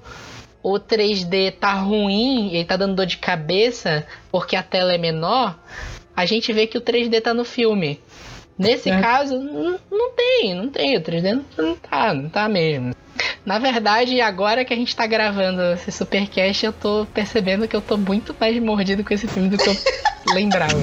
[0.61, 5.57] o 3D tá ruim, ele tá dando dor de cabeça porque a tela é menor,
[6.15, 7.99] a gente vê que o 3D tá no filme.
[8.57, 9.01] Nesse É.
[9.01, 10.97] caso, não, não tem, não tem.
[10.97, 12.93] O 3D não, não tá, não tá mesmo.
[13.45, 17.81] Na verdade, agora que a gente tá gravando esse supercast, eu tô percebendo que eu
[17.81, 19.75] tô muito mais mordido com esse filme do que eu
[20.33, 20.73] lembrava.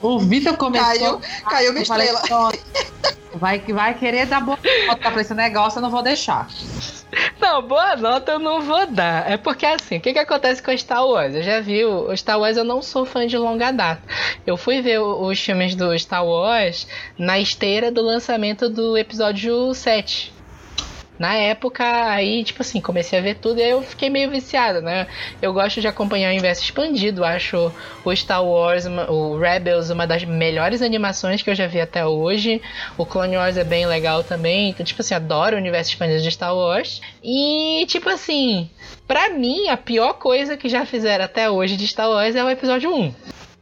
[0.00, 1.18] O Vitor começou.
[1.18, 2.20] Caiu, caiu falei, estrela.
[2.22, 2.58] "Pronto,
[3.34, 6.48] Vai, vai querer dar boa pra esse negócio, eu não vou deixar.
[7.40, 9.30] Não, boa nota eu não vou dar.
[9.30, 11.34] É porque assim, o que, que acontece com Star Wars?
[11.34, 14.02] Eu já vi, o Star Wars eu não sou fã de longa data.
[14.46, 16.86] Eu fui ver os filmes do Star Wars
[17.16, 20.37] na esteira do lançamento do episódio 7.
[21.18, 24.80] Na época, aí, tipo assim, comecei a ver tudo e aí eu fiquei meio viciado,
[24.80, 25.06] né?
[25.42, 27.72] Eu gosto de acompanhar o universo expandido, acho
[28.04, 32.62] o Star Wars, o Rebels, uma das melhores animações que eu já vi até hoje.
[32.96, 34.70] O Clone Wars é bem legal também.
[34.70, 37.00] Então, tipo assim, adoro o universo expandido de Star Wars.
[37.22, 38.70] E, tipo assim,
[39.06, 42.50] pra mim, a pior coisa que já fizeram até hoje de Star Wars é o
[42.50, 43.14] episódio 1.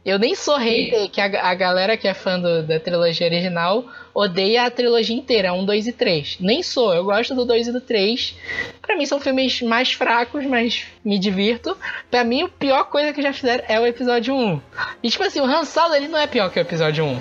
[0.07, 3.83] Eu nem sou hater, que a, a galera que é fã do, da trilogia original
[4.19, 6.37] odeia a trilogia inteira, 1, 2 e 3.
[6.39, 8.33] Nem sou, eu gosto do 2 e do 3.
[8.81, 11.77] Pra mim são filmes mais fracos, mas me divirto.
[12.09, 14.59] Pra mim, a pior coisa que já fizeram é o episódio 1.
[15.03, 17.19] E tipo assim, o Han Solo ele não é pior que o episódio 1.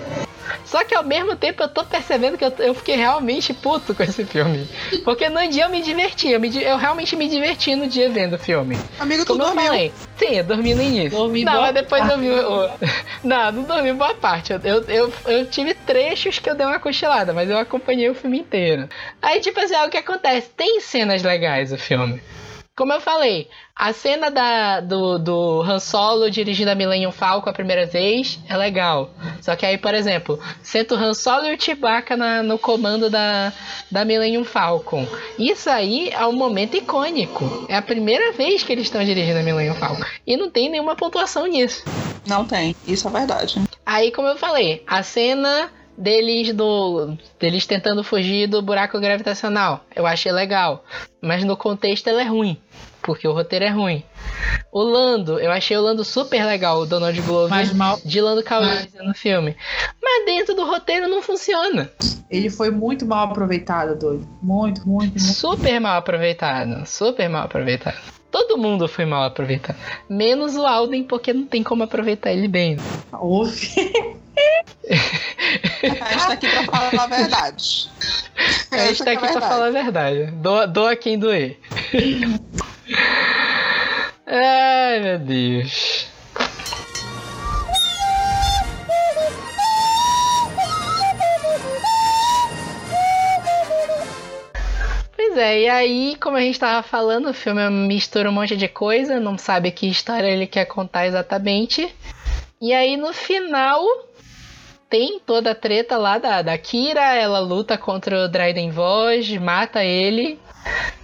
[0.64, 4.02] Só que ao mesmo tempo eu tô percebendo que eu, eu fiquei realmente puto com
[4.02, 4.66] esse filme.
[5.04, 8.34] Porque no dia eu me diverti, eu, me, eu realmente me diverti no dia vendo
[8.34, 8.76] o filme.
[8.98, 9.66] Amigo, tu Como eu dormiu.
[9.66, 9.92] falei.
[10.16, 11.10] Sim, eu dormi no início.
[11.18, 12.14] Dormi não, boa mas depois parte.
[12.14, 12.70] eu vi o.
[13.24, 14.52] Não, não dormi boa parte.
[14.52, 18.14] Eu, eu, eu, eu tive trechos que eu dei uma cochilada, mas eu acompanhei o
[18.14, 18.88] filme inteiro.
[19.20, 20.50] Aí, tipo assim, é o que acontece?
[20.56, 22.22] Tem cenas legais o filme.
[22.76, 27.52] Como eu falei, a cena da, do, do Han Solo dirigindo a Millennium Falcon a
[27.52, 29.10] primeira vez é legal.
[29.40, 33.08] Só que aí, por exemplo, senta o Han Solo e o Chewbacca na, no comando
[33.08, 33.52] da,
[33.90, 35.08] da Millennium Falcon.
[35.38, 37.66] Isso aí é um momento icônico.
[37.68, 40.04] É a primeira vez que eles estão dirigindo a Millennium Falcon.
[40.26, 41.82] E não tem nenhuma pontuação nisso.
[42.26, 43.60] Não tem, isso é verdade.
[43.86, 50.06] Aí, como eu falei, a cena deles do deles tentando fugir do buraco gravitacional, eu
[50.06, 50.84] achei legal,
[51.20, 52.58] mas no contexto ela é ruim,
[53.02, 54.04] porque o roteiro é ruim.
[54.72, 58.42] O Lando, eu achei o Lando super legal, o Donald Glover Mas mal, de Lando
[58.42, 59.56] Calrissian no filme,
[60.02, 61.90] mas dentro do roteiro não funciona.
[62.30, 64.28] ele foi muito mal aproveitado, doido.
[64.42, 65.20] Muito, muito, muito.
[65.20, 68.15] Super mal aproveitado, super mal aproveitado.
[68.30, 69.76] Todo mundo foi mal aproveitado,
[70.08, 72.76] menos o Alden, porque não tem como aproveitar ele bem.
[73.12, 73.70] Houve.
[75.82, 77.90] A gente tá aqui pra falar a verdade.
[78.70, 80.26] A gente tá que é aqui pra falar a verdade.
[80.32, 81.58] Doa, doa quem doer.
[84.26, 86.06] Ai, meu Deus.
[95.36, 98.68] Pois é, e aí, como a gente tava falando, o filme mistura um monte de
[98.68, 101.94] coisa, não sabe que história ele quer contar exatamente.
[102.58, 103.84] E aí, no final,
[104.88, 109.84] tem toda a treta lá da, da Kira, ela luta contra o Dryden Voz, mata
[109.84, 110.40] ele.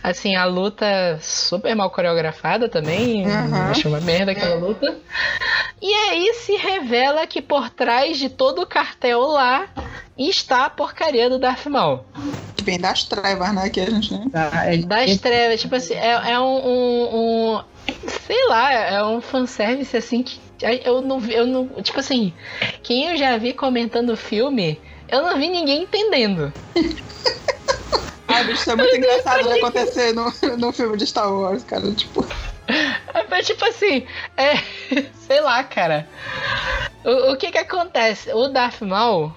[0.03, 3.25] Assim, a luta super mal coreografada também.
[3.27, 3.55] Uhum.
[3.71, 4.97] Acho uma merda aquela luta.
[5.81, 9.69] E aí se revela que por trás de todo o cartel lá
[10.19, 12.05] está a porcaria do Darth Maul.
[12.57, 13.69] Que vem das trevas, né?
[13.71, 14.31] Que a gente.
[14.31, 17.17] Tá, ele- Das trevas, tipo assim, é, é um, um,
[17.57, 17.65] um-
[18.27, 20.41] Sei lá, é um fanservice assim que.
[20.85, 21.35] Eu não vi.
[21.35, 22.33] Eu não, tipo assim,
[22.83, 26.53] quem eu já vi comentando o filme, eu não vi ninguém entendendo.
[28.41, 31.93] Bicho, isso é muito engraçado de acontecer no, no filme de Star Wars, cara.
[31.93, 32.27] Tipo,
[33.31, 34.07] Mas, tipo assim,
[34.37, 34.57] é.
[35.27, 36.09] Sei lá, cara.
[37.05, 38.33] O, o que que acontece?
[38.33, 39.33] O Darth Maul,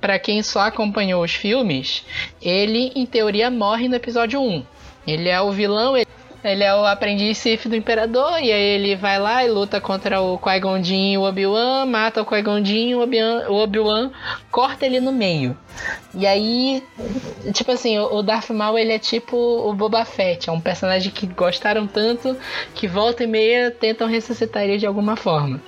[0.00, 2.04] pra quem só acompanhou os filmes,
[2.40, 4.64] ele, em teoria, morre no episódio 1.
[5.06, 6.06] Ele é o vilão, ele,
[6.48, 10.38] ele é o aprendiz do Imperador, e aí ele vai lá e luta contra o
[10.38, 14.10] Qui-Gon Jinn e o Obi-Wan, mata o Qui-Gon Jinn, Obi-Wan- o Obi-Wan
[14.50, 15.56] corta ele no meio.
[16.14, 16.82] E aí,
[17.52, 21.26] tipo assim, o Darth Maul ele é tipo o Boba Fett, é um personagem que
[21.26, 22.36] gostaram tanto
[22.74, 25.60] que volta e meia tentam ressuscitar ele de alguma forma.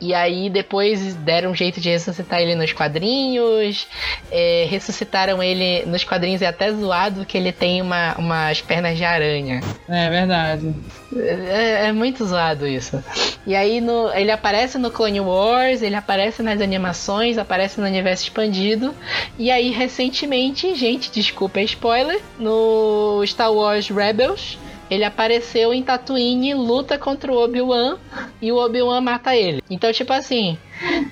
[0.00, 3.86] E aí depois deram um jeito de ressuscitar ele nos quadrinhos,
[4.30, 9.04] é, ressuscitaram ele nos quadrinhos é até zoado que ele tem uma, umas pernas de
[9.04, 9.60] aranha.
[9.88, 10.74] É verdade.
[11.16, 13.02] É, é muito zoado isso.
[13.46, 18.24] E aí no- ele aparece no Clone Wars, ele aparece nas animações, aparece no universo
[18.24, 18.94] expandido.
[19.38, 24.58] E aí, recentemente, gente, desculpa é spoiler, no Star Wars Rebels,
[24.90, 27.98] ele apareceu em Tatooine, luta contra o Obi-Wan
[28.40, 29.62] e o Obi-Wan mata ele.
[29.68, 30.56] Então, tipo assim,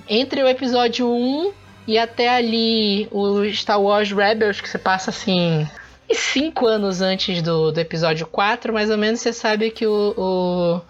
[0.09, 1.53] entre o episódio 1
[1.87, 5.67] e até ali o Star Wars Rebels, que você passa assim
[6.13, 10.81] cinco anos antes do, do episódio 4, mais ou menos, você sabe que o, o,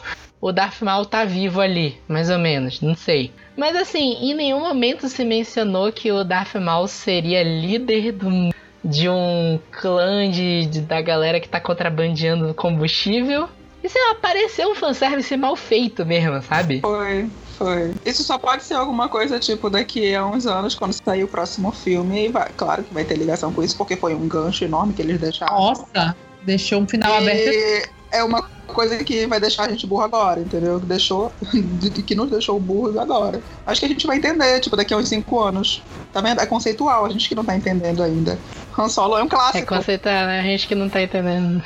[0.40, 3.32] o Darth Maul tá vivo ali, mais ou menos, não sei.
[3.56, 8.52] Mas assim, em nenhum momento se mencionou que o Darth Maul seria líder do,
[8.84, 13.48] de um clã de, de- da galera que tá contrabandeando combustível.
[13.82, 16.80] Isso apareceu um fanservice mal feito mesmo, sabe?
[16.80, 17.94] foi, foi.
[18.04, 21.70] Isso só pode ser alguma coisa, tipo, daqui a uns anos, quando sair o próximo
[21.70, 22.26] filme.
[22.26, 25.02] E vai, claro que vai ter ligação com isso, porque foi um gancho enorme que
[25.02, 25.52] eles deixaram.
[25.54, 27.48] Nossa, deixou um final aberto.
[27.52, 27.82] E
[28.12, 30.80] é uma coisa que vai deixar a gente burro agora, entendeu?
[30.80, 31.32] Que deixou,
[32.06, 33.42] que nos deixou burros agora.
[33.66, 35.82] Acho que a gente vai entender, tipo, daqui a uns cinco anos.
[36.12, 36.40] Tá vendo?
[36.40, 38.38] É conceitual, a gente que não tá entendendo ainda.
[38.78, 39.66] Han Solo é um É clássico.
[39.74, 40.40] conceitar, né?
[40.40, 41.60] A gente que não tá entendendo.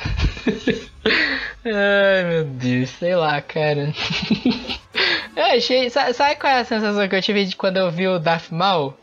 [1.65, 3.93] Ai, meu Deus, sei lá, cara.
[5.35, 5.89] Eu achei.
[5.89, 8.49] sa- Sabe qual é a sensação que eu tive de quando eu vi o Darth
[8.51, 8.93] Maul?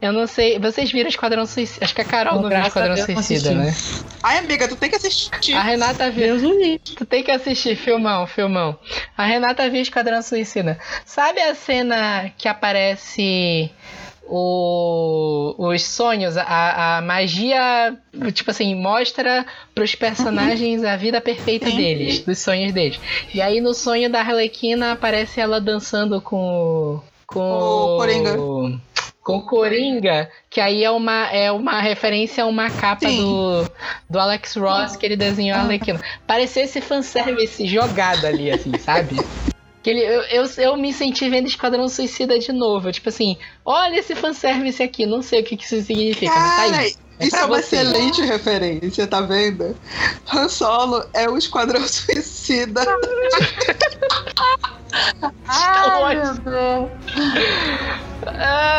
[0.00, 0.58] Eu não sei.
[0.58, 1.84] Vocês viram Esquadrão Suicida?
[1.84, 3.74] Acho que a Carol não viu Graças Esquadrão não Suicida, né?
[4.22, 5.54] Ai, amiga, tu tem que assistir.
[5.54, 6.36] A Renata viu.
[6.78, 8.78] Tu tem que assistir, filmão, filmão.
[9.16, 10.78] A Renata viu Esquadrão Suicida.
[11.04, 13.70] Sabe a cena que aparece
[14.26, 17.96] o, os sonhos, a, a magia,
[18.32, 21.76] tipo assim, mostra pros personagens a vida perfeita Sim.
[21.76, 22.98] deles, dos sonhos deles.
[23.32, 28.36] E aí no sonho da Arlequina aparece ela dançando com com O Coringa.
[29.24, 33.22] Com Coringa, que aí é uma, é uma referência a uma capa Sim.
[33.22, 33.70] do,
[34.10, 35.98] do Alex Ross que ele desenhou a Arlequina.
[36.26, 39.16] Pareceu esse fanservice jogado ali, assim, sabe?
[39.82, 42.92] Que ele, eu, eu, eu me senti vendo Esquadrão Suicida de novo.
[42.92, 46.56] Tipo assim, olha esse fanservice aqui, não sei o que, que isso significa, mas tá
[46.56, 46.94] Cara, aí.
[47.18, 47.76] É isso é uma você.
[47.76, 49.76] excelente referência, tá vendo?
[50.32, 52.82] Han Solo é o Esquadrão Suicida.
[55.46, 56.90] Ai, meu Deus.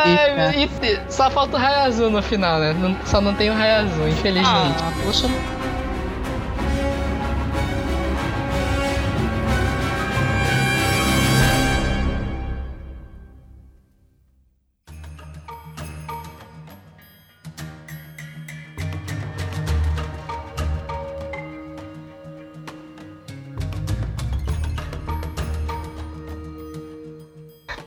[0.05, 2.73] Ai, e só falta o raio azul no final, né?
[2.73, 4.47] Não- só não tem o raio azul, infelizmente.
[4.47, 5.27] Ah, poxa.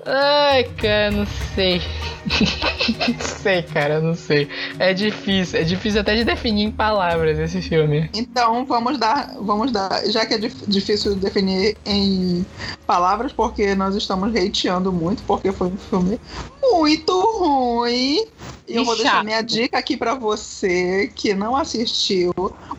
[0.06, 1.80] Ai, cara, não sei.
[3.08, 4.48] Não sei, cara, não sei.
[4.78, 8.08] É difícil, é difícil até de definir em palavras esse filme.
[8.14, 12.46] Então vamos dar, vamos dar, já que é dif- difícil definir em
[12.86, 16.18] palavras, porque nós estamos hateando muito, porque foi um filme
[16.72, 18.24] muito ruim.
[18.66, 19.24] E eu vou deixar chato.
[19.24, 22.30] minha dica aqui pra você que não assistiu.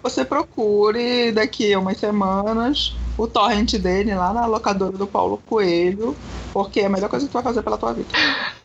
[0.04, 6.16] Você procure daqui a umas semanas o torrent dele lá na locadora do Paulo Coelho,
[6.52, 8.10] porque é a melhor coisa que tu vai fazer pela tua vida.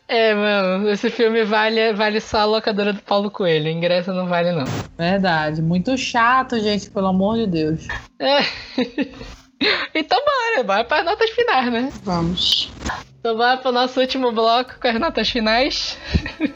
[0.07, 3.65] É, mano, esse filme vale, vale só a locadora do Paulo Coelho.
[3.65, 4.65] O ingresso não vale, não.
[4.97, 5.61] Verdade.
[5.61, 7.87] Muito chato, gente, pelo amor de Deus.
[8.19, 8.39] É.
[9.95, 11.91] então bora, bora para as notas finais, né?
[12.03, 12.71] Vamos.
[13.19, 15.97] Então bora pro nosso último bloco com as notas finais.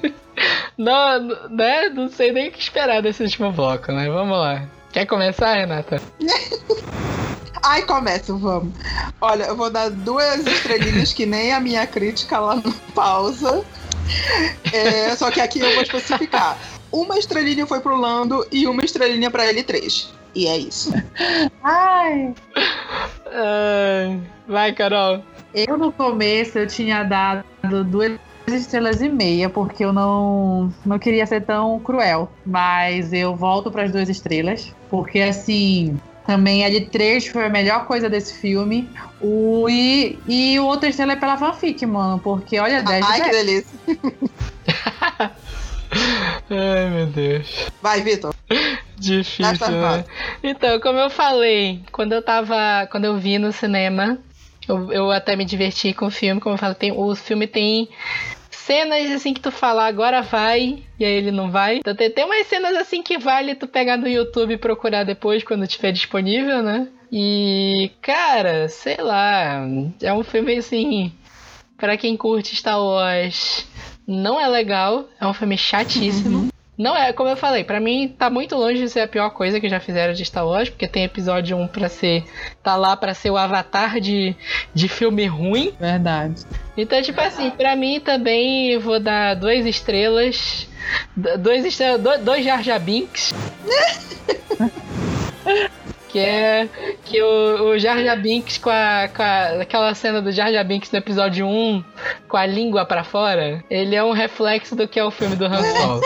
[0.78, 1.20] não,
[1.50, 1.90] né?
[1.90, 4.08] Não sei nem o que esperar desse último bloco, né?
[4.10, 4.70] Vamos lá.
[4.92, 6.00] Quer começar, Renata?
[7.64, 8.74] Ai, começa, vamos.
[9.22, 13.64] Olha, eu vou dar duas estrelinhas que nem a minha crítica lá no pausa.
[14.74, 16.58] É, só que aqui eu vou especificar.
[16.92, 20.08] Uma estrelinha foi pro Lando e uma estrelinha pra L3.
[20.36, 20.92] E é isso.
[21.64, 22.34] Ai.
[23.26, 25.24] Ai, vai, Carol.
[25.54, 27.44] Eu no começo eu tinha dado
[27.86, 32.32] duas estrelas e meia, porque eu não, não queria ser tão cruel.
[32.46, 36.00] Mas eu volto para as duas estrelas, porque assim.
[36.30, 38.88] Também L3 foi a melhor coisa desse filme.
[39.20, 42.20] O, e, e o outro estrela é pela fanfic, mano.
[42.20, 43.46] Porque olha, 10 de Ai, que 10.
[43.46, 43.80] delícia.
[46.52, 47.72] Ai, meu Deus.
[47.82, 48.32] Vai, Vitor.
[48.96, 50.06] Difícil, né?
[50.44, 52.86] Então, como eu falei, quando eu tava.
[52.92, 54.20] Quando eu vi no cinema,
[54.68, 56.40] eu, eu até me diverti com o filme.
[56.40, 57.90] Como eu falei, tem, o filme tem
[58.70, 61.78] cenas assim que tu fala, agora vai, e aí ele não vai.
[61.78, 65.44] Então tem, tem umas cenas assim que vale tu pegar no YouTube e procurar depois
[65.44, 66.88] quando tiver disponível, né?
[67.12, 69.66] E, cara, sei lá,
[70.00, 71.12] é um filme assim.
[71.78, 73.66] Pra quem curte Star Wars,
[74.06, 76.49] não é legal, é um filme chatíssimo.
[76.80, 79.60] Não é, como eu falei, pra mim tá muito longe de ser a pior coisa
[79.60, 82.24] que já fizeram de Star Wars, porque tem episódio 1 pra ser.
[82.64, 84.34] tá lá pra ser o avatar de,
[84.74, 85.74] de filme ruim.
[85.78, 86.42] Verdade.
[86.78, 90.70] Então, tipo assim, pra mim também vou dar duas estrelas.
[91.40, 93.34] Dois estrelas, do- dois Jar Jar Binks.
[96.10, 96.68] que é
[97.06, 100.66] que o, o Jar Jar Binks com, a, com a- aquela cena do Jar Jar
[100.66, 101.84] Binks no episódio 1
[102.28, 105.46] com a língua pra fora, ele é um reflexo do que é o filme do
[105.46, 106.02] Han Solo.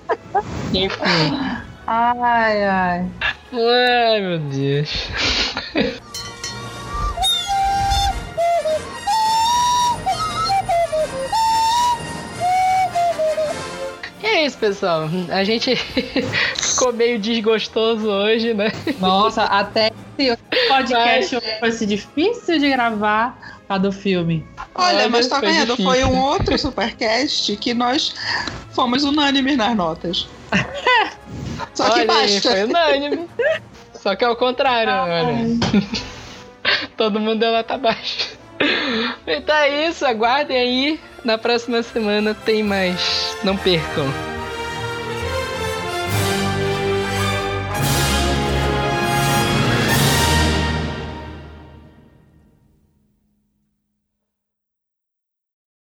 [0.72, 1.38] Enfim.
[1.86, 3.06] Ai, ai.
[3.52, 5.08] Ai, meu Deus.
[14.22, 15.08] E é isso, pessoal.
[15.30, 15.74] A gente
[16.74, 18.72] ficou meio desgostoso hoje, né?
[19.00, 20.36] Nossa, até esse
[20.68, 24.46] podcast fosse difícil de gravar a do filme.
[24.74, 25.76] Olha, Olha, mas tá foi vendo?
[25.76, 25.84] difícil.
[25.84, 28.14] Foi um outro supercast que nós
[28.72, 30.28] fomos unânimes nas notas.
[31.74, 33.28] Só que Olha foi unânime.
[33.94, 35.36] Só que é o contrário, olha.
[36.96, 38.36] Todo mundo deu nota baixa.
[39.26, 41.00] Então é isso, aguardem aí.
[41.24, 43.36] Na próxima semana tem mais.
[43.42, 44.06] Não percam.